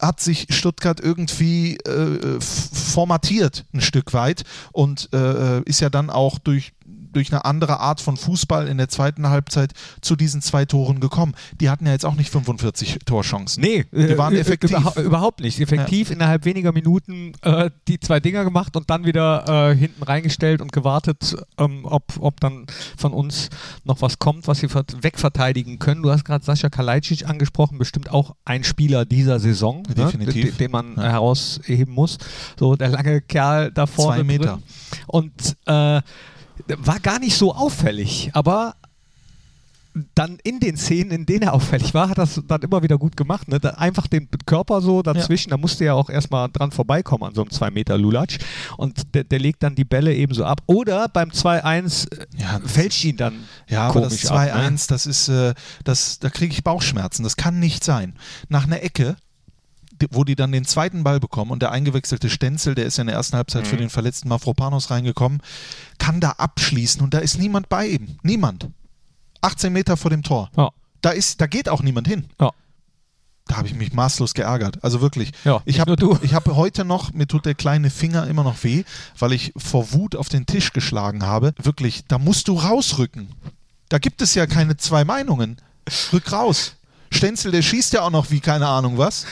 hat 0.01 0.21
sich 0.21 0.47
Stuttgart 0.51 1.01
irgendwie 1.01 1.77
äh, 1.79 2.39
formatiert 2.41 3.65
ein 3.75 3.81
Stück 3.81 4.13
weit 4.13 4.45
und 4.73 5.09
äh, 5.13 5.61
ist 5.63 5.81
ja 5.81 5.91
dann 5.91 6.09
auch 6.11 6.39
durch 6.39 6.73
durch 7.13 7.33
eine 7.33 7.45
andere 7.45 7.81
Art 7.81 8.01
von 8.01 8.17
Fußball 8.17 8.69
in 8.69 8.79
der 8.79 8.89
zweiten 8.89 9.29
Halbzeit 9.29 9.73
zu 10.01 10.17
diesen 10.17 10.43
zwei 10.43 10.65
Toren 10.65 11.01
gekommen. 11.01 11.35
Die 11.61 11.71
hatten 11.71 11.87
ja 11.87 11.93
jetzt 11.93 12.05
auch 12.07 12.15
nicht 12.15 12.31
45 12.31 12.99
Torchancen. 13.07 13.63
Nee, 13.63 13.85
Die 13.93 14.17
waren 14.19 14.35
äh, 14.35 14.39
effektiv. 14.41 14.71
überha- 14.77 15.01
überhaupt 15.03 15.41
nicht. 15.41 15.61
Effektiv 15.61 16.11
innerhalb 16.11 16.45
weniger 16.45 16.73
Minuten 16.73 17.33
äh, 17.43 17.71
die 17.89 17.99
zwei 18.01 18.21
Dinger 18.21 18.45
gemacht 18.45 18.77
und 18.77 18.91
dann 18.91 19.05
wieder 19.05 19.71
äh, 19.71 19.77
hinten 19.77 20.03
reingestellt 20.03 20.61
und 20.61 20.73
gewartet, 20.73 21.37
ähm, 21.59 21.81
ob, 21.85 22.05
ob 22.21 22.41
dann 22.41 22.67
von 22.97 23.13
uns 23.13 23.49
noch 23.85 24.03
was 24.03 24.19
kommt, 24.19 24.47
was 24.49 24.59
sie 24.59 24.69
vert- 24.69 25.03
wegverteidigen 25.03 25.79
können. 25.79 26.03
Du 26.03 26.11
hast 26.11 26.25
gerade 26.25 26.45
Sascha 26.45 26.69
Kalajdzic 26.69 27.29
angesprochen, 27.29 27.79
bestimmt 27.79 28.11
auch 28.11 28.35
ein 28.45 28.65
Spieler 28.65 29.05
dieser 29.05 29.39
Saison, 29.41 29.83
Definitiv. 29.85 30.45
Ne, 30.45 30.51
den, 30.51 30.57
den 30.59 30.71
man 30.71 30.95
Ja. 30.97 31.05
äh, 31.07 31.11
herausheben 31.11 31.95
muss. 31.95 32.19
So 32.59 32.77
der 32.77 32.89
lange 32.89 33.21
Kerl 33.21 33.71
da 33.73 33.87
vorne 33.87 34.19
Zwei 34.21 34.25
Meter. 34.25 34.45
Drin. 34.53 34.63
Und 35.07 35.57
äh, 35.67 36.01
war 36.67 37.01
gar 37.01 37.19
nicht 37.19 37.37
so 37.37 37.55
auffällig, 37.55 38.31
aber 38.35 38.75
dann 40.15 40.39
in 40.45 40.61
den 40.61 40.77
Szenen, 40.77 41.11
in 41.11 41.27
denen 41.27 41.43
er 41.43 41.55
auffällig 41.55 41.95
war, 41.95 42.09
hat 42.09 42.19
das 42.19 42.41
dann 42.47 42.63
immer 42.63 42.83
wieder 42.83 42.99
gut 42.99 43.17
gemacht. 43.17 43.49
Ne? 43.49 43.59
Einfach 43.79 44.07
den 44.07 44.29
Körper 44.47 44.81
so 44.81 45.03
dazwischen, 45.03 45.51
da 45.51 45.57
musste 45.57 45.85
er 45.85 45.95
auch 45.95 46.11
erstmal 46.11 46.49
dran 46.51 46.71
vorbeikommen 46.71 47.25
an 47.25 47.35
so 47.35 47.43
einem 47.43 47.51
2 47.51 47.71
Meter 47.71 47.99
Lulatsch. 47.99 48.39
Und 48.77 49.15
der, 49.15 49.25
der 49.25 49.39
legt 49.39 49.63
dann 49.63 49.75
die 49.75 49.85
Bälle 49.85 50.15
eben 50.15 50.35
so 50.35 50.45
ab. 50.45 50.61
Oder 50.67 51.09
beim 51.09 51.31
2-1 51.31 52.13
äh, 52.13 52.27
Ja, 52.39 52.61
fälscht 52.65 53.05
ihn 53.05 53.17
dann 53.17 53.35
Ja, 53.69 53.89
aber 53.89 54.03
das 54.03 54.11
komisch 54.11 54.27
ab. 54.31 54.39
2-1, 54.39 54.71
Ne? 54.71 54.79
das 54.89 55.07
ist, 55.07 55.29
äh, 55.29 55.55
das, 55.85 56.19
da 56.19 56.31
kriege 56.31 56.53
ich 56.53 56.63
Bauchschmerzen. 56.65 57.23
Das 57.23 57.37
kann 57.37 57.59
nicht 57.59 57.83
sein. 57.83 58.15
Nach 58.49 58.67
einer 58.67 58.83
Ecke, 58.83 59.17
wo 60.11 60.25
die 60.25 60.37
dann 60.37 60.53
den 60.53 60.65
zweiten 60.65 61.05
Ball 61.05 61.21
bekommen 61.21 61.51
und 61.51 61.63
der 61.63 61.73
eingewechselte 61.73 62.31
Stenzel, 62.31 62.75
der 62.75 62.87
ist 62.87 62.99
ja 62.99 63.03
in 63.03 63.09
der 63.09 63.17
ersten 63.17 63.37
Halbzeit 63.37 63.67
für 63.67 63.77
den 63.77 63.91
verletzten 63.91 64.29
Mafropanos 64.29 64.91
reingekommen, 64.91 65.41
kann 65.99 66.21
da 66.21 66.31
abschließen 66.33 67.03
und 67.03 67.15
da 67.15 67.19
ist 67.19 67.39
niemand 67.39 67.69
bei 67.69 67.87
ihm. 67.87 68.19
Niemand. 68.23 68.69
18 69.41 69.73
Meter 69.73 69.97
vor 69.97 70.11
dem 70.11 70.23
Tor. 70.23 70.51
Ja. 70.57 70.71
Da, 71.01 71.11
ist, 71.11 71.41
da 71.41 71.47
geht 71.47 71.69
auch 71.69 71.83
niemand 71.83 72.09
hin. 72.09 72.27
Ja. 72.41 72.51
Da 73.47 73.57
habe 73.57 73.67
ich 73.67 73.75
mich 73.75 73.93
maßlos 73.93 74.35
geärgert. 74.35 74.85
Also 74.85 75.01
wirklich. 75.01 75.33
Ja, 75.45 75.63
ich 75.65 75.81
habe 75.81 75.97
habe 75.97 76.57
heute 76.57 76.85
noch, 76.85 77.13
mir 77.15 77.27
tut 77.27 77.47
der 77.47 77.55
kleine 77.55 77.89
Finger 77.89 78.27
immer 78.27 78.45
noch 78.45 78.63
weh, 78.63 78.85
weil 79.19 79.33
ich 79.33 79.53
vor 79.57 79.93
Wut 79.93 80.17
auf 80.17 80.29
den 80.29 80.45
Tisch 80.45 80.73
geschlagen 80.73 81.25
habe. 81.25 81.55
Wirklich, 81.57 82.05
da 82.07 82.19
musst 82.19 82.49
du 82.49 82.55
rausrücken. 82.55 83.29
Da 83.89 83.99
gibt 83.99 84.21
es 84.21 84.35
ja 84.35 84.47
keine 84.47 84.77
zwei 84.77 85.05
Meinungen. 85.05 85.57
Rück 86.13 86.31
raus. 86.31 86.75
Stenzel, 87.11 87.51
der 87.53 87.63
schießt 87.63 87.95
ja 87.95 88.03
auch 88.03 88.11
noch 88.11 88.31
wie 88.31 88.41
keine 88.41 88.69
Ahnung 88.69 88.99
was. 88.99 89.25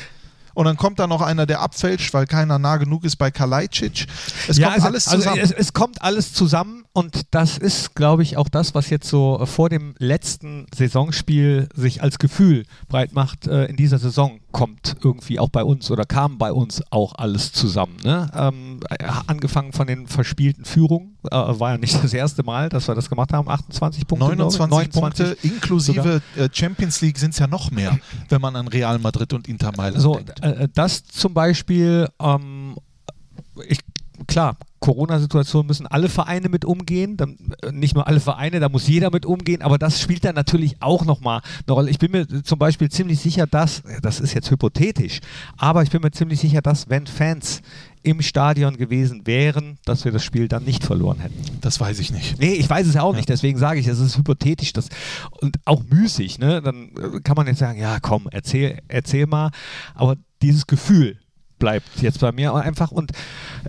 Und 0.57 0.65
dann 0.65 0.79
kommt 0.79 0.99
da 0.99 1.07
noch 1.07 1.21
einer, 1.21 1.45
der 1.45 1.61
abfälscht, 1.61 2.15
weil 2.15 2.27
keiner 2.27 2.59
nah 2.59 2.79
genug 2.79 3.05
ist 3.05 3.17
bei 3.17 3.31
Kalajdzic. 3.31 4.07
Es 4.49 4.59
kommt 4.59 4.73
also, 4.73 4.87
alles 4.87 5.05
zusammen. 5.05 5.39
Also 5.39 5.55
es, 5.55 5.61
es 5.61 5.73
kommt 5.75 6.01
alles 6.01 6.33
zusammen 6.33 6.86
und 6.97 7.27
das 7.33 7.59
ist, 7.59 7.95
glaube 7.95 8.23
ich, 8.23 8.39
auch 8.39 8.49
das, 8.49 8.75
was 8.75 8.89
jetzt 8.89 9.07
so 9.09 9.45
vor 9.45 9.69
dem 9.69 9.95
letzten 9.99 10.67
Saisonspiel 10.75 11.69
sich 11.75 12.03
als 12.03 12.19
Gefühl 12.19 12.65
breit 12.89 13.13
macht 13.13 13.47
äh, 13.47 13.67
in 13.67 13.77
dieser 13.77 13.99
Saison. 13.99 14.41
Kommt 14.51 14.97
irgendwie 15.05 15.39
auch 15.39 15.51
bei 15.51 15.63
uns 15.63 15.91
oder 15.91 16.05
kam 16.07 16.39
bei 16.39 16.51
uns 16.53 16.83
auch 16.91 17.15
alles 17.17 17.53
zusammen. 17.53 17.97
Ne? 18.03 18.31
Ähm, 18.35 18.81
äh, 18.89 19.05
angefangen 19.27 19.73
von 19.73 19.87
den 19.87 20.07
verspielten 20.07 20.65
Führungen, 20.65 21.19
äh, 21.25 21.31
war 21.37 21.73
ja 21.73 21.79
nicht 21.79 21.95
das 22.03 22.15
erste 22.15 22.43
Mal, 22.43 22.71
dass 22.71 22.89
wir 22.89 22.95
das 22.95 23.11
gemacht 23.11 23.33
haben. 23.35 23.49
28 23.49 24.07
Punkte. 24.07 24.35
glaube 24.35 24.51
ich. 24.53 24.59
29, 24.59 24.93
Punkte, 25.03 25.37
inklusive 25.43 26.23
sogar. 26.35 26.47
äh, 26.47 26.49
Champions 26.51 27.03
League 27.03 27.19
sind 27.19 27.33
es 27.35 27.39
ja 27.39 27.47
noch 27.47 27.71
mehr, 27.71 27.99
wenn 28.31 28.41
man 28.41 28.57
an 28.57 28.69
Real 28.69 28.99
Madrid 28.99 29.35
und 29.35 29.47
Inter 29.49 29.73
Mailand 29.77 30.01
So, 30.01 30.15
denkt. 30.15 30.41
äh, 30.43 30.67
das 30.73 31.05
zum 31.05 31.35
Beispiel, 31.35 32.09
ähm, 32.21 32.77
ich 33.69 33.81
klar, 34.27 34.57
Corona-Situation 34.81 35.67
müssen 35.67 35.87
alle 35.87 36.09
Vereine 36.09 36.49
mit 36.49 36.65
umgehen. 36.65 37.17
Dann, 37.17 37.37
äh, 37.63 37.73
nicht 37.73 37.95
nur 37.95 38.07
alle 38.07 38.21
Vereine, 38.21 38.61
da 38.61 38.69
muss 38.69 38.87
jeder 38.87 39.11
mit 39.11 39.27
umgehen, 39.27 39.63
aber 39.63 39.79
das 39.79 40.01
spielt 40.01 40.25
dann 40.25 40.35
natürlich 40.35 40.77
auch 40.81 41.05
nochmal 41.05 41.41
eine 41.67 41.75
Rolle. 41.75 41.91
Ich 41.91 41.99
bin 41.99 42.13
mir 42.13 42.27
zum 42.45 42.59
Beispiel 42.59 42.91
ziemlich 42.91 43.21
sicher, 43.21 43.47
dass, 43.47 43.83
das 44.03 44.21
ist 44.21 44.35
jetzt 44.35 44.51
hypothetisch, 44.51 45.21
aber 45.57 45.83
ich 45.83 45.91
bin 45.91 46.03
mir 46.03 46.11
ziemlich 46.11 46.41
sicher, 46.41 46.63
dass 46.63 46.89
wenn 46.89 47.07
Fans 47.07 47.63
im 48.03 48.23
Stadion 48.23 48.77
gewesen 48.77 49.27
wären, 49.27 49.79
dass 49.85 50.05
wir 50.05 50.13
das 50.13 50.23
Spiel 50.23 50.47
dann 50.47 50.63
nicht 50.63 50.85
verloren 50.85 51.19
hätten. 51.19 51.59
Das 51.61 51.81
weiß 51.81 51.99
ich 51.99 52.13
nicht. 52.13 52.39
Nee, 52.39 52.53
ich 52.53 52.71
weiß 52.71 52.87
es 52.87 52.95
ja 52.95 53.03
auch 53.03 53.17
nicht, 53.17 53.29
deswegen 53.29 53.59
sage 53.59 53.81
ich, 53.81 53.89
es 53.89 53.99
ist 53.99 54.17
hypothetisch 54.17 54.73
das, 54.73 54.89
und 55.41 55.57
auch 55.65 55.83
müßig. 55.83 56.39
Ne? 56.39 56.63
Dann 56.63 56.91
äh, 56.91 57.21
kann 57.25 57.35
man 57.35 57.49
jetzt 57.49 57.59
sagen, 57.59 57.81
ja 57.81 57.99
komm, 58.01 58.29
erzähl, 58.31 58.79
erzähl 58.87 59.27
mal, 59.27 59.51
aber 59.97 60.17
dieses 60.41 60.69
Gefühl 60.69 61.19
bleibt 61.59 61.89
jetzt 62.03 62.21
bei 62.21 62.33
mir 62.33 62.55
einfach 62.55 62.91
und 62.91 63.13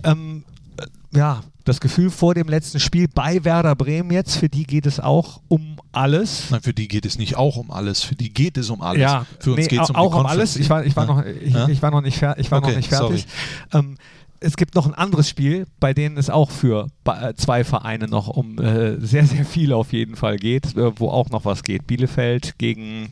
ähm, 0.04 0.44
äh, 0.78 1.16
ja, 1.16 1.40
das 1.64 1.80
Gefühl 1.80 2.10
vor 2.10 2.34
dem 2.34 2.48
letzten 2.48 2.80
Spiel 2.80 3.08
bei 3.12 3.44
Werder 3.44 3.74
Bremen 3.76 4.10
jetzt, 4.10 4.36
für 4.36 4.48
die 4.48 4.64
geht 4.64 4.86
es 4.86 5.00
auch 5.00 5.40
um 5.48 5.78
alles. 5.92 6.50
Nein, 6.50 6.62
für 6.62 6.72
die 6.72 6.88
geht 6.88 7.04
es 7.04 7.18
nicht 7.18 7.36
auch 7.36 7.56
um 7.56 7.70
alles, 7.70 8.02
für 8.02 8.14
die 8.14 8.32
geht 8.32 8.56
es 8.56 8.70
um 8.70 8.80
alles. 8.80 9.02
Ja, 9.02 9.26
für 9.40 9.50
uns 9.50 9.60
nee, 9.60 9.66
geht 9.66 9.82
es 9.82 9.90
um 9.90 9.96
auch 9.96 10.14
um 10.18 10.26
alles. 10.26 10.56
Ich 10.56 10.70
war, 10.70 10.84
ich 10.84 10.96
war, 10.96 11.06
Ja. 11.06 11.14
noch, 11.14 11.24
ich, 11.24 11.52
Ja? 11.52 11.68
ich 11.68 11.82
war 11.82 11.90
noch 11.90 12.00
nicht, 12.00 12.16
fer 12.18 12.38
ich 12.38 12.50
war 12.50 12.58
Okay, 12.58 12.70
noch 12.70 12.76
nicht 12.76 12.88
fertig. 12.88 13.26
Ähm, 13.72 13.96
es 14.40 14.56
gibt 14.56 14.76
noch 14.76 14.86
ein 14.86 14.94
anderes 14.94 15.28
Spiel, 15.28 15.66
bei 15.80 15.92
denen 15.92 16.16
es 16.16 16.30
auch 16.30 16.50
für 16.50 16.86
äh, 17.04 17.34
zwei 17.34 17.64
Vereine 17.64 18.06
noch 18.06 18.28
um 18.28 18.58
äh, 18.58 18.98
sehr, 19.00 19.26
sehr 19.26 19.44
viel 19.44 19.72
auf 19.72 19.92
jeden 19.92 20.14
Fall 20.16 20.36
geht, 20.36 20.76
äh, 20.76 20.98
wo 20.98 21.08
auch 21.10 21.28
noch 21.30 21.44
was 21.44 21.64
geht. 21.64 21.86
Bielefeld 21.86 22.56
gegen, 22.58 23.10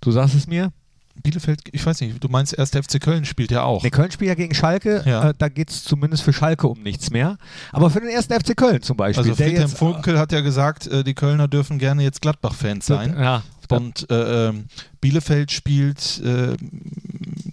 du 0.00 0.10
sagst 0.10 0.34
es 0.34 0.46
mir? 0.46 0.72
Bielefeld, 1.22 1.60
ich 1.72 1.84
weiß 1.84 2.00
nicht, 2.00 2.22
du 2.22 2.28
meinst 2.28 2.56
erst 2.56 2.74
der 2.74 2.82
FC 2.82 3.00
Köln 3.00 3.24
spielt 3.24 3.50
ja 3.50 3.62
auch. 3.62 3.82
Ne, 3.82 3.90
Köln 3.90 4.10
spielt 4.10 4.28
ja 4.28 4.34
gegen 4.34 4.54
Schalke, 4.54 5.02
Ja. 5.06 5.30
äh, 5.30 5.34
da 5.36 5.48
geht 5.48 5.70
es 5.70 5.84
zumindest 5.84 6.22
für 6.22 6.32
Schalke 6.32 6.68
um 6.68 6.82
nichts 6.82 7.10
mehr. 7.10 7.36
Aber 7.72 7.90
für 7.90 8.00
den 8.00 8.10
ersten 8.10 8.32
FC 8.34 8.56
Köln 8.56 8.82
zum 8.82 8.96
Beispiel. 8.96 9.24
Also 9.30 9.34
Friedhelm 9.36 9.68
jetzt, 9.68 9.78
Funkel 9.78 10.18
hat 10.18 10.32
ja 10.32 10.40
gesagt, 10.40 10.86
äh, 10.86 11.04
die 11.04 11.14
Kölner 11.14 11.48
dürfen 11.48 11.78
gerne 11.78 12.02
jetzt 12.02 12.22
Gladbach-Fans 12.22 12.86
sein. 12.86 13.16
Ja, 13.18 13.42
Und 13.70 14.10
äh, 14.10 14.48
ähm, 14.48 14.66
Bielefeld 15.00 15.52
spielt 15.52 16.20
äh, 16.24 16.56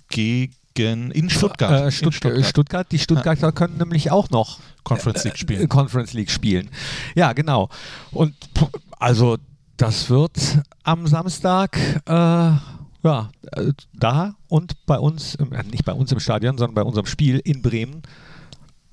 gegen 0.10 1.12
in 1.12 1.30
Stuttgart. 1.30 1.88
Äh, 1.88 1.92
Stutt 1.92 2.24
in 2.26 2.44
Stuttgart. 2.44 2.92
Die 2.92 3.00
Stuttgarter 3.00 3.52
können 3.52 3.78
nämlich 3.78 4.12
auch 4.12 4.30
noch 4.30 4.60
Conference 4.84 5.24
League 5.24 5.36
äh, 5.36 5.38
spielen. 5.38 5.70
Conference 5.70 6.14
League 6.14 6.30
spielen. 6.32 6.70
Ja, 7.16 7.34
genau. 7.34 7.70
Und 8.12 8.34
also 9.00 9.38
das 9.78 10.10
wird 10.10 10.38
am 10.84 11.08
Samstag 11.08 11.78
äh, 12.06 12.52
ja, 13.06 13.30
äh, 13.54 13.72
da 13.94 14.36
und 14.50 14.86
bei 14.86 15.00
uns, 15.00 15.36
äh, 15.36 15.64
nicht 15.72 15.86
bei 15.86 15.94
uns 15.94 16.12
im 16.12 16.20
Stadion, 16.20 16.58
sondern 16.58 16.76
bei 16.76 16.84
unserem 16.84 17.06
Spiel 17.06 17.40
in 17.40 17.62
Bremen. 17.62 18.02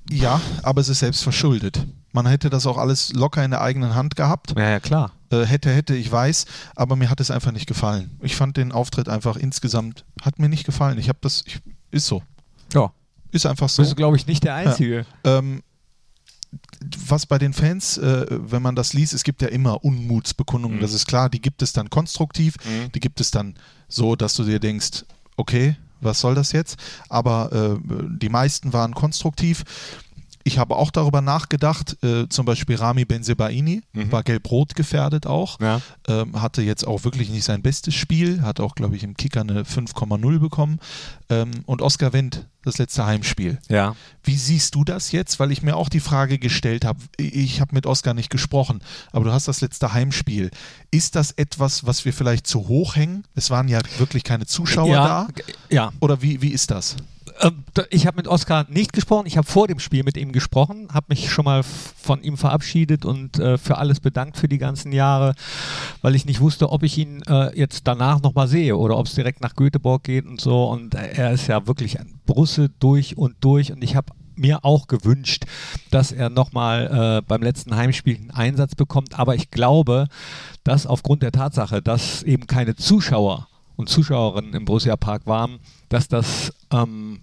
Ja, 0.09 0.39
aber 0.63 0.81
es 0.81 0.89
ist 0.89 0.99
selbst 0.99 1.23
verschuldet. 1.23 1.85
Man 2.11 2.25
hätte 2.27 2.49
das 2.49 2.67
auch 2.67 2.77
alles 2.77 3.11
locker 3.13 3.43
in 3.43 3.51
der 3.51 3.61
eigenen 3.61 3.95
Hand 3.95 4.15
gehabt. 4.15 4.53
Ja, 4.57 4.69
ja, 4.69 4.79
klar. 4.79 5.13
Äh, 5.31 5.45
hätte, 5.45 5.71
hätte, 5.73 5.95
ich 5.95 6.11
weiß, 6.11 6.45
aber 6.75 6.95
mir 6.95 7.09
hat 7.09 7.19
es 7.19 7.31
einfach 7.31 7.51
nicht 7.51 7.67
gefallen. 7.67 8.17
Ich 8.21 8.35
fand 8.35 8.55
den 8.57 8.71
Auftritt 8.71 9.09
einfach 9.09 9.35
insgesamt, 9.37 10.05
hat 10.21 10.39
mir 10.39 10.49
nicht 10.49 10.65
gefallen. 10.65 10.99
Ich 10.99 11.09
habe 11.09 11.19
das, 11.21 11.43
ich, 11.47 11.59
ist 11.91 12.05
so. 12.05 12.21
Ja, 12.73 12.91
Ist 13.31 13.45
einfach 13.45 13.69
so. 13.69 13.81
bist 13.81 13.93
du, 13.93 13.95
glaube 13.95 14.17
ich, 14.17 14.27
nicht 14.27 14.43
der 14.43 14.55
Einzige. 14.55 15.05
Ähm, 15.23 15.63
was 17.07 17.25
bei 17.25 17.37
den 17.39 17.53
Fans, 17.53 17.97
äh, 17.97 18.25
wenn 18.29 18.61
man 18.61 18.75
das 18.75 18.93
liest, 18.93 19.13
es 19.13 19.23
gibt 19.23 19.41
ja 19.41 19.47
immer 19.47 19.83
Unmutsbekundungen, 19.83 20.77
Mhm. 20.77 20.81
das 20.81 20.93
ist 20.93 21.07
klar, 21.07 21.29
die 21.29 21.41
gibt 21.41 21.61
es 21.61 21.73
dann 21.73 21.89
konstruktiv, 21.89 22.57
Mhm. 22.65 22.91
die 22.91 22.99
gibt 22.99 23.19
es 23.21 23.31
dann 23.31 23.55
so, 23.93 24.15
dass 24.15 24.33
du 24.35 24.43
dir 24.43 24.59
denkst, 24.59 25.05
okay, 25.37 25.75
was 26.01 26.19
soll 26.19 26.35
das 26.35 26.51
jetzt? 26.51 26.77
Aber 27.09 27.51
äh, 27.51 27.79
die 28.19 28.29
meisten 28.29 28.73
waren 28.73 28.93
konstruktiv. 28.93 29.63
Ich 30.45 30.57
habe 30.57 30.75
auch 30.75 30.91
darüber 30.91 31.21
nachgedacht, 31.21 31.97
äh, 32.03 32.27
zum 32.27 32.45
Beispiel 32.45 32.75
Rami 32.75 33.05
Benzebaini 33.05 33.81
Mhm. 33.93 34.11
war 34.11 34.23
gelb-rot 34.23 34.75
gefährdet 34.75 35.25
auch, 35.25 35.59
Ja. 35.61 35.79
ähm, 36.07 36.41
hatte 36.41 36.61
jetzt 36.61 36.85
auch 36.85 37.05
wirklich 37.05 37.29
nicht 37.29 37.45
sein 37.45 37.61
bestes 37.61 37.93
Spiel, 37.95 38.41
hat 38.41 38.59
auch, 38.59 38.75
glaube 38.75 38.95
ich, 38.97 39.03
im 39.03 39.15
Kicker 39.15 39.41
eine 39.41 39.63
5,0 39.63 40.39
bekommen. 40.39 40.79
Ähm, 41.29 41.51
und 41.65 41.81
Oskar 41.81 42.11
Wendt, 42.11 42.45
das 42.65 42.77
letzte 42.77 43.05
Heimspiel. 43.05 43.57
Ja. 43.69 43.95
Wie 44.23 44.35
siehst 44.37 44.75
du 44.75 44.83
das 44.83 45.11
jetzt? 45.13 45.39
Weil 45.39 45.51
ich 45.51 45.61
mir 45.63 45.77
auch 45.77 45.87
die 45.89 45.99
Frage 46.01 46.37
gestellt 46.39 46.83
habe, 46.83 46.99
ich 47.17 47.61
habe 47.61 47.73
mit 47.73 47.85
Oskar 47.85 48.13
nicht 48.13 48.29
gesprochen, 48.29 48.81
aber 49.13 49.23
du 49.25 49.31
hast 49.31 49.47
das 49.47 49.61
letzte 49.61 49.93
Heimspiel. 49.93 50.51
Ist 50.91 51.15
das 51.15 51.31
etwas, 51.31 51.85
was 51.85 52.03
wir 52.03 52.11
vielleicht 52.13 52.47
zu 52.47 52.67
hoch 52.67 52.95
hängen? 52.97 53.23
Es 53.35 53.49
waren 53.49 53.67
ja 53.69 53.79
wirklich 53.97 54.23
keine 54.25 54.45
Zuschauer 54.45 54.87
ja, 54.89 55.07
da. 55.07 55.27
ja. 55.69 55.91
Oder 56.01 56.21
wie, 56.21 56.41
wie 56.41 56.49
ist 56.49 56.69
das? 56.71 56.97
Ähm, 57.41 57.63
Ich 57.89 58.05
habe 58.05 58.17
mit 58.17 58.27
Oskar 58.27 58.65
nicht 58.69 58.93
gesprochen. 58.93 59.25
Ich 59.25 59.37
habe 59.37 59.47
vor 59.47 59.67
dem 59.67 59.79
Spiel 59.79 60.03
mit 60.03 60.17
ihm 60.17 60.31
gesprochen, 60.31 60.87
habe 60.93 61.07
mich 61.09 61.31
schon 61.31 61.45
mal 61.45 61.63
von 61.63 62.21
ihm 62.23 62.37
verabschiedet 62.37 63.05
und 63.05 63.39
äh, 63.39 63.57
für 63.57 63.77
alles 63.77 63.99
bedankt 63.99 64.37
für 64.37 64.47
die 64.47 64.57
ganzen 64.57 64.91
Jahre, 64.91 65.33
weil 66.01 66.15
ich 66.15 66.25
nicht 66.25 66.39
wusste, 66.41 66.69
ob 66.69 66.83
ich 66.83 66.97
ihn 66.97 67.21
äh, 67.23 67.57
jetzt 67.57 67.87
danach 67.87 68.21
nochmal 68.21 68.47
sehe 68.47 68.77
oder 68.77 68.97
ob 68.97 69.07
es 69.07 69.15
direkt 69.15 69.41
nach 69.41 69.55
Göteborg 69.55 70.03
geht 70.03 70.25
und 70.25 70.39
so. 70.39 70.65
Und 70.65 70.95
äh, 70.95 71.13
er 71.13 71.31
ist 71.31 71.47
ja 71.47 71.65
wirklich 71.67 71.99
ein 71.99 72.19
Brusse 72.25 72.69
durch 72.79 73.17
und 73.17 73.35
durch 73.41 73.71
und 73.71 73.83
ich 73.83 73.95
habe 73.95 74.13
mir 74.35 74.65
auch 74.65 74.87
gewünscht, 74.87 75.45
dass 75.91 76.11
er 76.11 76.29
nochmal 76.29 77.19
äh, 77.19 77.21
beim 77.27 77.41
letzten 77.41 77.75
Heimspiel 77.75 78.15
einen 78.17 78.31
Einsatz 78.31 78.75
bekommt. 78.75 79.19
Aber 79.19 79.35
ich 79.35 79.51
glaube, 79.51 80.07
dass 80.63 80.87
aufgrund 80.87 81.23
der 81.23 81.31
Tatsache, 81.31 81.81
dass 81.81 82.23
eben 82.23 82.47
keine 82.47 82.75
Zuschauer 82.75 83.47
und 83.75 83.89
Zuschauerinnen 83.89 84.53
im 84.53 84.65
Borussia 84.65 84.95
Park 84.97 85.25
waren, 85.25 85.59
dass 85.89 86.07
das 86.07 86.53
ähm, 86.71 87.21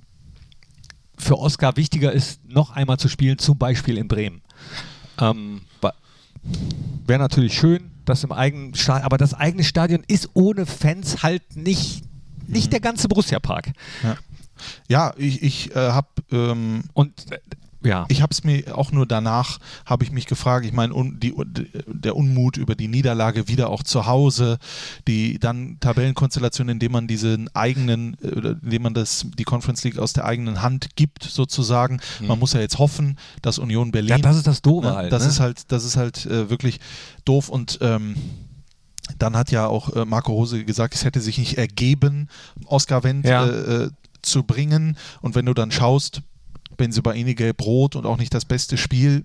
für 1.17 1.39
Oskar 1.39 1.77
wichtiger 1.77 2.13
ist, 2.13 2.45
noch 2.49 2.71
einmal 2.71 2.99
zu 2.99 3.09
spielen, 3.09 3.39
zum 3.39 3.59
Beispiel 3.59 3.99
in 3.99 4.09
Bremen. 4.09 4.43
Ähm, 5.21 5.63
Wäre 7.07 7.19
natürlich 7.19 7.55
schön, 7.55 7.91
das 8.05 8.25
im 8.25 8.33
eigenen 8.33 8.75
Stadion, 8.75 9.05
aber 9.05 9.19
das 9.19 9.35
eigene 9.35 9.65
Stadion 9.65 10.03
ist 10.07 10.31
ohne 10.35 10.65
Fans 10.65 11.23
halt 11.23 11.57
nicht, 11.57 12.03
nicht 12.47 12.73
der 12.73 12.81
ganze 12.81 13.09
Borussia 13.09 13.39
Park. 13.41 13.73
Ja, 14.89 15.13
ich, 15.17 15.43
ich 15.43 15.75
äh, 15.75 15.91
habe 15.91 16.09
ähm, 16.31 16.85
Und 16.93 17.27
ja. 17.83 18.05
ich 18.09 18.23
habe 18.23 18.31
es 18.33 18.45
mir 18.45 18.77
auch 18.77 18.93
nur 18.93 19.07
danach, 19.07 19.59
habe 19.87 20.05
ich 20.05 20.13
mich 20.13 20.27
gefragt, 20.27 20.67
ich 20.67 20.73
meine, 20.73 20.95
un, 20.95 21.19
die, 21.21 21.35
der 21.87 22.17
Unmut 22.17 22.57
über 22.57 22.75
die 22.75 22.89
Niederlage 22.89 23.49
wieder 23.49 23.71
auch 23.71 23.83
zu 23.83 24.07
Hause, 24.07 24.59
die 25.09 25.39
dann 25.39 25.79
Tabellenkonstellation, 25.81 26.69
indem 26.69 26.93
man 26.93 27.07
diesen 27.07 27.55
eigenen, 27.55 28.15
äh, 28.23 28.55
indem 28.63 28.83
man 28.83 28.95
das, 28.95 29.27
die 29.39 29.45
Conference 29.45 29.83
League 29.85 29.99
aus 29.99 30.13
der 30.13 30.25
eigenen 30.25 30.63
Hand 30.63 30.97
gibt, 30.97 31.25
sozusagen. 31.25 32.01
Man 32.21 32.39
muss 32.39 32.53
ja 32.53 32.61
jetzt 32.61 32.79
hoffen, 32.79 33.19
dass 33.43 33.59
Union 33.59 33.91
Berlin. 33.93 34.11
ja, 34.11 34.19
das 34.19 34.37
ist 34.37 34.47
das 34.47 34.63
Doofe 34.63 34.89
Ne? 34.89 34.95
halt. 34.95 35.13
das 35.13 35.23
ne? 35.25 35.29
ist 35.29 35.41
halt, 35.41 35.73
das 35.73 35.85
ist 35.85 35.97
halt 35.97 36.27
äh, 36.27 36.51
wirklich 36.51 36.81
doof 37.25 37.49
und 37.49 37.79
ähm, 37.83 38.15
dann 39.19 39.37
hat 39.37 39.51
ja 39.51 39.67
auch 39.67 39.95
äh, 39.97 40.05
Marco 40.05 40.33
Rose 40.33 40.65
gesagt, 40.65 40.95
es 40.95 41.05
hätte 41.05 41.21
sich 41.21 41.39
nicht 41.39 41.59
ergeben, 41.59 42.29
Oscar 42.67 43.03
Wendt 43.05 43.27
Ja. 43.27 43.45
äh, 43.47 43.85
äh, 43.85 43.91
zu 44.23 44.45
bringen. 44.45 44.97
Und 45.23 45.35
wenn 45.35 45.47
du 45.47 45.55
dann 45.55 45.71
schaust, 45.71 46.23
Benzebaini 46.77 47.35
gelb-rot 47.35 47.97
und 47.97 48.07
auch 48.07 48.19
nicht 48.19 48.35
das 48.35 48.45
beste 48.45 48.77
Spiel. 48.77 49.25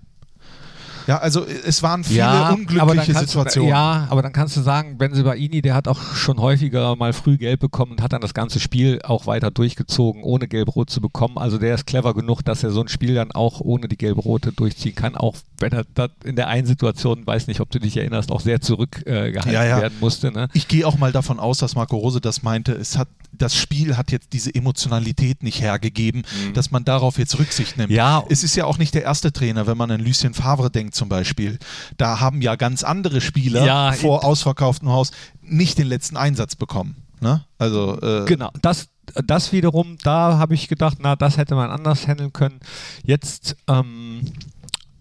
Ja, 1.08 1.18
also 1.18 1.46
es 1.46 1.84
waren 1.84 2.04
viele 2.04 2.20
dann 2.20 2.56
unglückliche 2.56 3.14
Situationen. 3.14 3.70
Du, 3.70 3.76
ja, 3.76 4.08
aber 4.10 4.22
dann 4.22 4.34
kannst 4.34 4.58
du 4.58 4.62
sagen, 4.62 4.98
Benzebaini, 4.98 5.62
der 5.62 5.76
hat 5.76 5.88
auch 5.88 6.02
schon 6.16 6.40
häufiger 6.40 6.96
mal 6.96 7.14
früh 7.14 7.38
gelb 7.38 7.60
bekommen 7.60 7.94
und 7.94 8.02
hat 8.02 8.14
dann 8.14 8.22
das 8.22 8.34
ganze 8.34 8.60
Spiel 8.60 9.00
auch 9.04 9.28
weiter 9.28 9.52
durchgezogen, 9.52 10.24
ohne 10.24 10.48
gelb-rot 10.48 10.90
zu 10.90 11.02
bekommen. 11.02 11.38
Also 11.38 11.58
der 11.58 11.76
ist 11.76 11.86
clever 11.86 12.14
genug, 12.14 12.44
dass 12.44 12.64
er 12.64 12.72
so 12.72 12.82
ein 12.82 12.88
Spiel 12.88 13.16
dann 13.16 13.32
auch 13.32 13.62
ohne 13.62 13.88
die 13.88 13.98
gelb-rote 13.98 14.52
durchziehen 14.52 14.96
kann, 14.96 15.16
auch 15.16 15.36
wenn 15.60 15.72
er 15.72 15.86
das 15.94 16.10
in 16.24 16.36
der 16.36 16.48
einen 16.48 16.68
Situation, 16.68 17.26
weiß 17.26 17.48
nicht, 17.48 17.62
ob 17.62 17.70
du 17.70 17.80
dich 17.80 17.98
erinnerst, 17.98 18.32
auch 18.32 18.42
sehr 18.42 18.62
zurückgehalten 18.62 19.50
äh, 19.50 19.54
Ja, 19.54 19.64
ja. 19.64 19.82
werden 19.82 19.98
musste. 20.00 20.32
Ne? 20.32 20.48
Ich 20.54 20.68
gehe 20.68 20.86
auch 20.86 20.98
mal 20.98 21.12
davon 21.12 21.40
aus, 21.40 21.60
dass 21.60 21.76
Marco 21.76 21.96
Rose 21.98 22.20
das 22.20 22.44
meinte. 22.44 22.74
Es 22.74 22.98
hat, 22.98 23.08
das 23.32 23.56
Spiel 23.56 23.98
hat 23.98 24.12
jetzt 24.12 24.34
diese 24.34 24.54
Emotionalität 24.54 25.44
nicht 25.44 25.62
hergegeben, 25.62 26.24
dass 26.54 26.72
man 26.72 26.84
darauf 26.84 27.18
jetzt 27.18 27.38
Rücksicht 27.40 27.78
nimmt. 27.78 27.90
Mhm. 27.90 27.96
Ja. 27.96 28.24
Es 28.30 28.44
ist 28.44 28.56
ja 28.56 28.66
auch 28.66 28.78
nicht 28.78 28.94
der 28.94 29.04
erste 29.04 29.32
Trainer, 29.32 29.68
wenn 29.68 29.78
man 29.78 29.92
an 29.92 30.02
Lucien 30.02 30.34
Favre 30.34 30.70
denkt 30.70 30.95
zum 30.96 31.10
Beispiel. 31.10 31.60
Da 31.98 32.20
haben 32.20 32.42
ja 32.42 32.56
ganz 32.56 32.84
andere 32.84 33.22
Spieler 33.22 33.66
Ja, 33.66 33.92
vor 33.92 34.24
ausverkauftem 34.24 34.90
Haus 34.90 35.12
nicht 35.42 35.78
den 35.78 35.88
letzten 35.88 36.18
Einsatz 36.18 36.56
bekommen. 36.56 36.96
Ne? 37.22 37.46
Also 37.58 38.00
äh, 38.02 38.25
Genau, 38.25 38.50
das, 38.62 38.88
das 39.25 39.52
wiederum, 39.52 39.98
da 40.04 40.38
habe 40.38 40.54
ich 40.54 40.68
gedacht, 40.68 40.98
na, 41.00 41.16
das 41.16 41.38
hätte 41.38 41.56
man 41.56 41.70
anders 41.70 42.08
handeln 42.08 42.34
können. 42.34 42.60
Jetzt 43.04 43.56
ähm, 43.68 44.22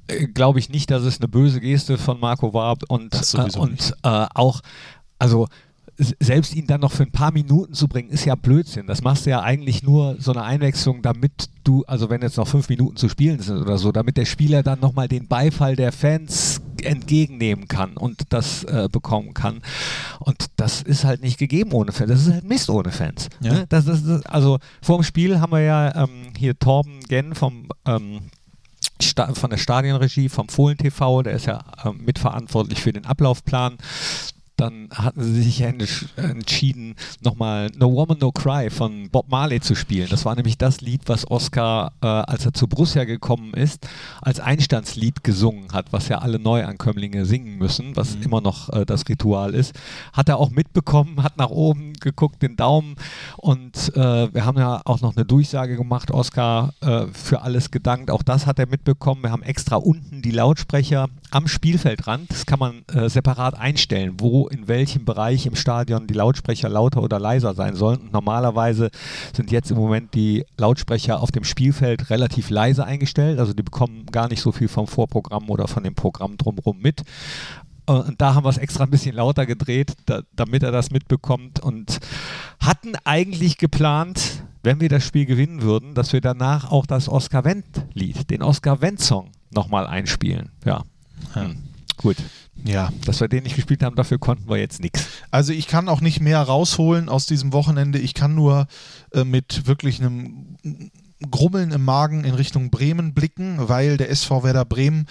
äh, 0.07 0.27
glaube 0.27 0.59
ich 0.59 0.69
nicht, 0.69 0.91
dass 0.91 1.03
es 1.03 1.19
eine 1.19 1.29
böse 1.29 1.61
Geste 1.61 1.99
von 1.99 2.21
Marco 2.21 2.53
war 2.53 2.77
und, 2.89 3.15
äh, 3.15 3.59
und 3.59 3.95
äh, 4.03 4.27
auch, 4.35 4.61
also 5.19 5.49
selbst 5.97 6.55
ihn 6.55 6.67
dann 6.67 6.81
noch 6.81 6.93
für 6.93 7.05
ein 7.05 7.13
paar 7.13 7.33
Minuten 7.33 7.75
zu 7.75 7.87
bringen, 7.87 8.11
ist 8.11 8.25
ja 8.25 8.35
Blödsinn. 8.35 8.87
Das 8.87 9.03
machst 9.03 9.27
du 9.27 9.31
ja 9.31 9.43
eigentlich 9.43 9.83
nur 9.83 10.17
so 10.19 10.33
eine 10.33 10.43
Einwechslung, 10.43 11.03
damit 11.03 11.49
du, 11.63 11.85
also 11.87 12.11
wenn 12.11 12.21
jetzt 12.23 12.37
noch 12.37 12.49
fünf 12.49 12.69
Minuten 12.69 12.97
zu 12.97 13.09
spielen 13.09 13.41
sind 13.41 13.59
oder 13.59 13.79
so, 13.79 13.93
damit 13.93 14.17
der 14.17 14.25
Spieler 14.25 14.63
dann 14.63 14.81
nochmal 14.81 15.09
den 15.09 15.29
Beifall 15.29 15.77
der 15.77 15.93
Fans 15.93 16.61
entgegennehmen 16.83 17.69
kann 17.69 17.97
und 17.97 18.23
das 18.31 18.65
äh, 18.65 18.89
bekommen 18.91 19.35
kann. 19.35 19.63
Und 20.19 20.47
das 20.57 20.83
ist 20.83 21.05
halt 21.05 21.23
nicht 21.23 21.39
gegeben 21.39 21.73
ohne 21.73 21.93
Fans. 21.93 22.11
Das 22.11 22.27
ist 22.27 22.33
halt 22.33 22.45
Mist 22.45 22.69
ohne 22.71 22.91
Fans. 22.91 23.29
Ja. 23.41 23.53
Ne? 23.53 23.67
Das, 23.69 23.85
das, 23.85 24.05
das, 24.05 24.27
also 24.27 24.59
vor 24.83 24.99
dem 24.99 25.05
Spiel 25.05 25.41
haben 25.41 25.53
wir 25.53 25.61
ja 25.61 26.05
ähm, 26.05 26.33
hier 26.37 26.59
Torben 26.59 27.01
Genn 27.09 27.35
vom 27.35 27.69
ähm, 27.87 28.21
von 29.35 29.51
der 29.51 29.59
Stadionregie, 29.59 30.29
vom 30.29 30.49
Fohlen 30.49 30.77
TV, 30.77 31.23
der 31.23 31.35
ist 31.35 31.47
ja 31.47 31.63
äh, 31.85 31.91
mitverantwortlich 31.93 32.81
für 32.81 32.93
den 32.93 33.05
Ablaufplan 33.07 33.77
dann 34.57 34.89
hatten 34.95 35.23
sie 35.23 35.43
sich 35.43 35.61
entschieden, 35.63 36.95
nochmal 37.21 37.71
No 37.77 37.93
Woman 37.93 38.19
No 38.19 38.31
Cry 38.31 38.71
von 38.71 39.09
Bob 39.11 39.29
Marley 39.29 39.61
zu 39.61 39.75
spielen. 39.75 40.09
Das 40.11 40.25
war 40.25 40.35
nämlich 40.35 40.59
das 40.59 40.81
Lied, 40.81 41.03
was 41.07 41.29
Oscar, 41.31 41.93
äh, 42.03 42.07
als 42.07 42.47
er 42.47 42.55
zu 42.55 42.69
Borussia 42.69 43.05
gekommen 43.05 43.55
ist, 43.55 43.89
als 44.21 44.41
Einstandslied 44.41 45.25
gesungen 45.25 45.73
hat, 45.73 45.93
was 45.93 46.09
ja 46.09 46.19
alle 46.19 46.39
Neuankömmlinge 46.39 47.27
singen 47.27 47.59
müssen, 47.59 47.97
was 47.97 48.17
mhm. 48.17 48.23
immer 48.23 48.41
noch 48.41 48.69
äh, 48.71 48.85
das 48.85 49.09
Ritual 49.09 49.55
ist. 49.55 49.75
Hat 50.13 50.29
er 50.29 50.39
auch 50.39 50.51
mitbekommen, 50.51 51.23
hat 51.23 51.37
nach 51.37 51.51
oben 51.51 51.95
geguckt, 51.95 52.43
den 52.43 52.57
Daumen 52.57 52.97
und 53.37 53.95
äh, 53.97 54.33
wir 54.33 54.45
haben 54.45 54.59
ja 54.59 54.83
auch 54.85 55.01
noch 55.01 55.17
eine 55.17 55.25
Durchsage 55.25 55.77
gemacht, 55.77 56.11
Oscar, 56.11 56.75
äh, 56.81 57.07
für 57.13 57.43
alles 57.43 57.71
gedankt. 57.71 58.11
Auch 58.11 58.23
das 58.23 58.47
hat 58.47 58.59
er 58.59 58.67
mitbekommen. 58.67 59.23
Wir 59.23 59.31
haben 59.31 59.43
extra 59.43 59.77
unten 59.77 60.23
die 60.23 60.31
Lautsprecher 60.31 61.09
am 61.31 61.49
Spielfeldrand. 61.49 62.31
Das 62.31 62.47
kann 62.47 62.59
man 62.59 62.85
äh, 62.93 63.09
separat 63.09 63.55
einstellen, 63.59 64.15
wo 64.19 64.44
in 64.49 64.69
welchem 64.69 65.05
Bereich 65.05 65.47
im 65.47 65.57
Stadion 65.57 66.07
die 66.07 66.15
Lautsprecher 66.15 66.69
lauter 66.69 67.03
oder 67.03 67.19
leiser 67.19 67.55
sein 67.55 67.75
sollen. 67.75 68.01
Und 68.01 68.13
normalerweise 68.13 68.91
sind 69.35 69.51
jetzt 69.51 69.71
im 69.71 69.77
Moment 69.77 70.15
die 70.15 70.45
Lautsprecher 70.57 71.21
auf 71.21 71.33
dem 71.33 71.45
Spielfeld 71.45 72.11
relativ 72.11 72.51
leise 72.51 72.85
eingestellt. 72.85 73.39
Also 73.39 73.53
die 73.53 73.63
bekommen 73.63 74.07
gar 74.07 74.29
nicht 74.29 74.41
so 74.41 74.53
viel 74.53 74.69
vom 74.69 74.87
Vorprogramm 74.87 75.51
oder 75.51 75.69
von 75.69 75.83
dem 75.83 75.95
Programm 75.95 76.37
drumherum 76.37 76.79
mit. 76.81 77.03
Äh, 77.87 77.93
und 77.93 78.21
da 78.21 78.35
haben 78.35 78.45
wir 78.45 78.51
es 78.51 78.59
extra 78.59 78.85
ein 78.85 78.91
bisschen 78.91 79.17
lauter 79.17 79.47
gedreht, 79.47 79.95
da, 80.07 80.23
damit 80.35 80.63
er 80.63 80.73
das 80.73 80.91
mitbekommt. 80.91 81.61
Und 81.61 82.01
hatten 82.61 82.95
eigentlich 83.05 83.59
geplant, 83.59 84.45
wenn 84.63 84.81
wir 84.81 84.89
das 84.89 85.05
Spiel 85.05 85.27
gewinnen 85.27 85.63
würden, 85.63 85.95
dass 85.95 86.13
wir 86.13 86.21
danach 86.21 86.71
auch 86.71 86.87
das 86.87 87.09
Oscar 87.09 87.45
Wendt-Lied, 87.45 88.31
den 88.31 88.43
Oscar 88.43 88.81
Wendt-Song 88.81 89.31
nochmal 89.51 89.87
einspielen. 89.87 90.51
Ja, 90.65 90.85
hm. 91.35 91.57
Gut. 91.97 92.17
Ja. 92.65 92.91
Dass 93.05 93.21
wir 93.21 93.29
den 93.29 93.45
nicht 93.45 93.57
gespielt 93.57 93.83
haben, 93.83 93.95
dafür 93.95 94.19
konnten 94.19 94.49
wir 94.49 94.57
jetzt 94.57 94.81
nichts. 94.81 95.07
Also 95.31 95.53
ich 95.53 95.69
kann 95.69 95.89
auch 95.89 96.01
nicht 96.01 96.21
mehr 96.21 96.41
rausholen 96.41 97.09
aus 97.09 97.27
diesem 97.27 97.53
Wochenende. 97.53 97.99
Ich 97.99 98.15
kann 98.15 98.35
nur 98.35 98.67
äh, 99.13 99.25
mit 99.25 99.67
wirklich 99.67 100.01
einem 100.01 100.57
Grummeln 101.31 101.73
im 101.73 101.85
Magen 101.85 102.25
in 102.25 102.35
Richtung 102.35 102.71
Bremen 102.71 103.15
blicken, 103.15 103.69
weil 103.69 103.97
der 103.97 104.11
SV 104.11 104.43
Werder 104.43 104.65
Bremen, 104.65 105.07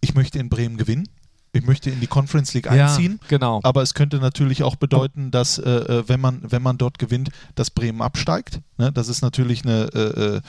ich 0.00 0.14
möchte 0.14 0.38
in 0.38 0.48
Bremen 0.48 0.76
gewinnen. 0.76 1.08
Ich 1.52 1.66
möchte 1.66 1.90
in 1.90 1.98
die 1.98 2.06
Conference 2.06 2.54
League 2.54 2.70
einziehen. 2.70 3.18
Ja, 3.22 3.26
genau. 3.28 3.60
Aber 3.64 3.82
es 3.82 3.94
könnte 3.94 4.18
natürlich 4.18 4.62
auch 4.62 4.76
bedeuten, 4.76 5.32
dass 5.32 5.58
äh, 5.58 5.68
äh, 5.68 6.08
wenn, 6.08 6.20
man, 6.20 6.42
wenn 6.44 6.62
man 6.62 6.78
dort 6.78 7.00
gewinnt, 7.00 7.30
dass 7.56 7.70
Bremen 7.70 8.02
absteigt. 8.02 8.60
Ne? 8.78 8.92
Das 8.92 9.08
ist 9.08 9.20
natürlich 9.20 9.64
eine 9.64 9.88
äh, 9.92 10.36
äh 10.36 10.40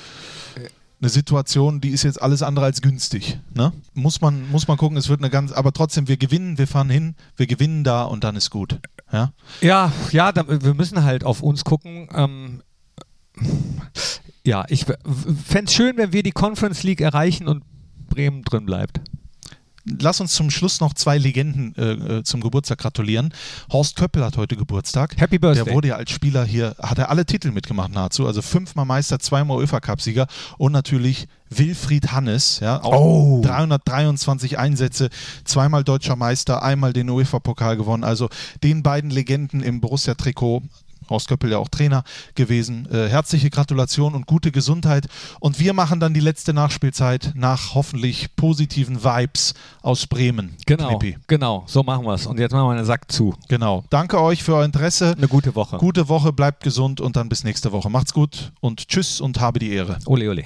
eine 1.01 1.10
Situation, 1.10 1.81
die 1.81 1.89
ist 1.89 2.03
jetzt 2.03 2.22
alles 2.22 2.43
andere 2.43 2.65
als 2.65 2.81
günstig. 2.81 3.39
Ne? 3.53 3.74
Muss, 3.93 4.22
man, 4.22 4.50
muss 4.51 4.67
man 4.67 4.77
gucken, 4.77 4.98
es 4.98 5.10
wird 5.10 5.20
eine 5.20 5.29
ganz, 5.29 5.51
aber 5.51 5.74
trotzdem, 5.74 6.08
wir 6.08 6.17
gewinnen, 6.17 6.58
wir 6.58 6.67
fahren 6.67 6.89
hin, 6.89 7.15
wir 7.36 7.48
gewinnen 7.48 7.84
da 7.84 8.03
und 8.03 8.24
dann 8.24 8.36
ist 8.36 8.51
gut. 8.51 8.79
Ja, 9.12 9.34
ja, 9.62 9.91
ja 10.12 10.31
da, 10.31 10.48
wir 10.48 10.74
müssen 10.74 11.03
halt 11.03 11.24
auf 11.24 11.41
uns 11.41 11.63
gucken. 11.65 12.08
Ähm, 12.13 12.62
ja, 14.46 14.63
ich 14.70 14.86
fände 14.86 15.65
es 15.65 15.74
schön, 15.74 15.98
wenn 15.98 16.13
wir 16.13 16.24
die 16.24 16.31
Conference 16.31 16.84
League 16.84 17.01
erreichen 17.01 17.48
und 17.48 17.63
Bremen 18.08 18.43
drin 18.43 18.65
bleibt 18.65 19.01
lass 19.86 20.22
uns 20.22 20.34
zum 20.34 20.50
Schluss 20.50 20.80
noch 20.80 20.94
zwei 20.94 21.18
Legenden 21.18 21.76
äh, 21.76 22.18
äh, 22.18 22.24
zum 22.24 22.42
Geburtstag 22.42 22.80
gratulieren. 22.80 23.34
Horst 23.72 23.96
Köppel 23.96 24.24
hat 24.24 24.38
heute 24.38 24.56
Geburtstag. 24.56 25.20
Happy 25.20 25.40
Birthday. 25.40 25.66
Der 25.66 25.74
wurde 25.74 25.88
ja 25.90 25.96
als 25.96 26.12
Spieler 26.12 26.46
hier, 26.46 26.76
hat 26.82 26.98
er 26.98 27.10
alle 27.10 27.26
Titel 27.26 27.52
mitgemacht 27.52 27.92
nahezu. 27.92 28.28
Also 28.28 28.42
fünfmal 28.42 28.86
Meister, 28.86 29.20
zweimal 29.20 29.58
UEFA-Cup-Sieger 29.58 30.28
und 30.58 30.72
natürlich 30.72 31.28
Wilfried 31.50 32.14
Hannes, 32.14 32.62
ja, 32.62 32.82
auch 32.82 32.94
oh. 32.94 33.42
323 33.44 34.58
Einsätze, 34.58 35.10
zweimal 35.44 35.84
deutscher 35.84 36.16
Meister, 36.16 36.64
einmal 36.64 36.94
den 36.94 37.10
UEFA-Pokal 37.10 37.76
gewonnen. 37.76 38.04
Also 38.04 38.30
den 38.64 38.84
beiden 38.84 39.10
Legenden 39.10 39.62
im 39.62 39.82
Borussia-Trikot 39.82 40.64
Horst 41.12 41.27
Köppel 41.27 41.51
ja 41.51 41.60
auch 41.60 41.70
Trainer 41.70 42.03
gewesen. 42.36 42.88
Äh, 42.91 43.08
herzliche 43.10 43.50
Gratulation 43.50 44.15
und 44.15 44.25
gute 44.25 44.51
Gesundheit. 44.51 45.08
Und 45.39 45.60
wir 45.60 45.74
machen 45.74 46.00
dann 46.00 46.13
die 46.13 46.20
letzte 46.20 46.53
Nachspielzeit 46.53 47.34
nach 47.36 47.75
hoffentlich 47.75 48.36
positiven 48.36 49.03
Vibes 49.03 49.53
aus 49.82 50.08
Bremen. 50.08 50.56
Genau, 50.65 50.98
Knippi. 50.98 51.18
genau, 51.27 51.63
so 51.68 51.84
machen 51.84 52.06
wir 52.06 52.13
es. 52.13 52.25
Und 52.25 52.39
jetzt 52.39 52.51
machen 52.51 52.68
wir 52.68 52.72
einen 52.72 52.86
Sack 52.86 53.12
zu. 53.12 53.36
Genau. 53.48 53.84
Danke 53.89 54.20
euch 54.20 54.44
für 54.44 54.56
euer 54.56 54.65
Interesse. 54.65 55.13
Eine 55.15 55.27
gute 55.27 55.56
Woche. 55.56 55.77
Gute 55.77 56.10
Woche, 56.10 56.34
bleibt 56.34 56.63
gesund 56.63 57.01
und 57.01 57.15
dann 57.15 57.30
bis 57.30 57.44
nächste 57.44 57.72
Woche. 57.72 57.89
Macht's 57.89 58.13
gut 58.13 58.51
und 58.60 58.88
tschüss 58.88 59.22
und 59.22 59.39
habe 59.39 59.60
die 59.60 59.72
Ehre. 59.72 60.00
Ole, 60.06 60.30
ole. 60.30 60.46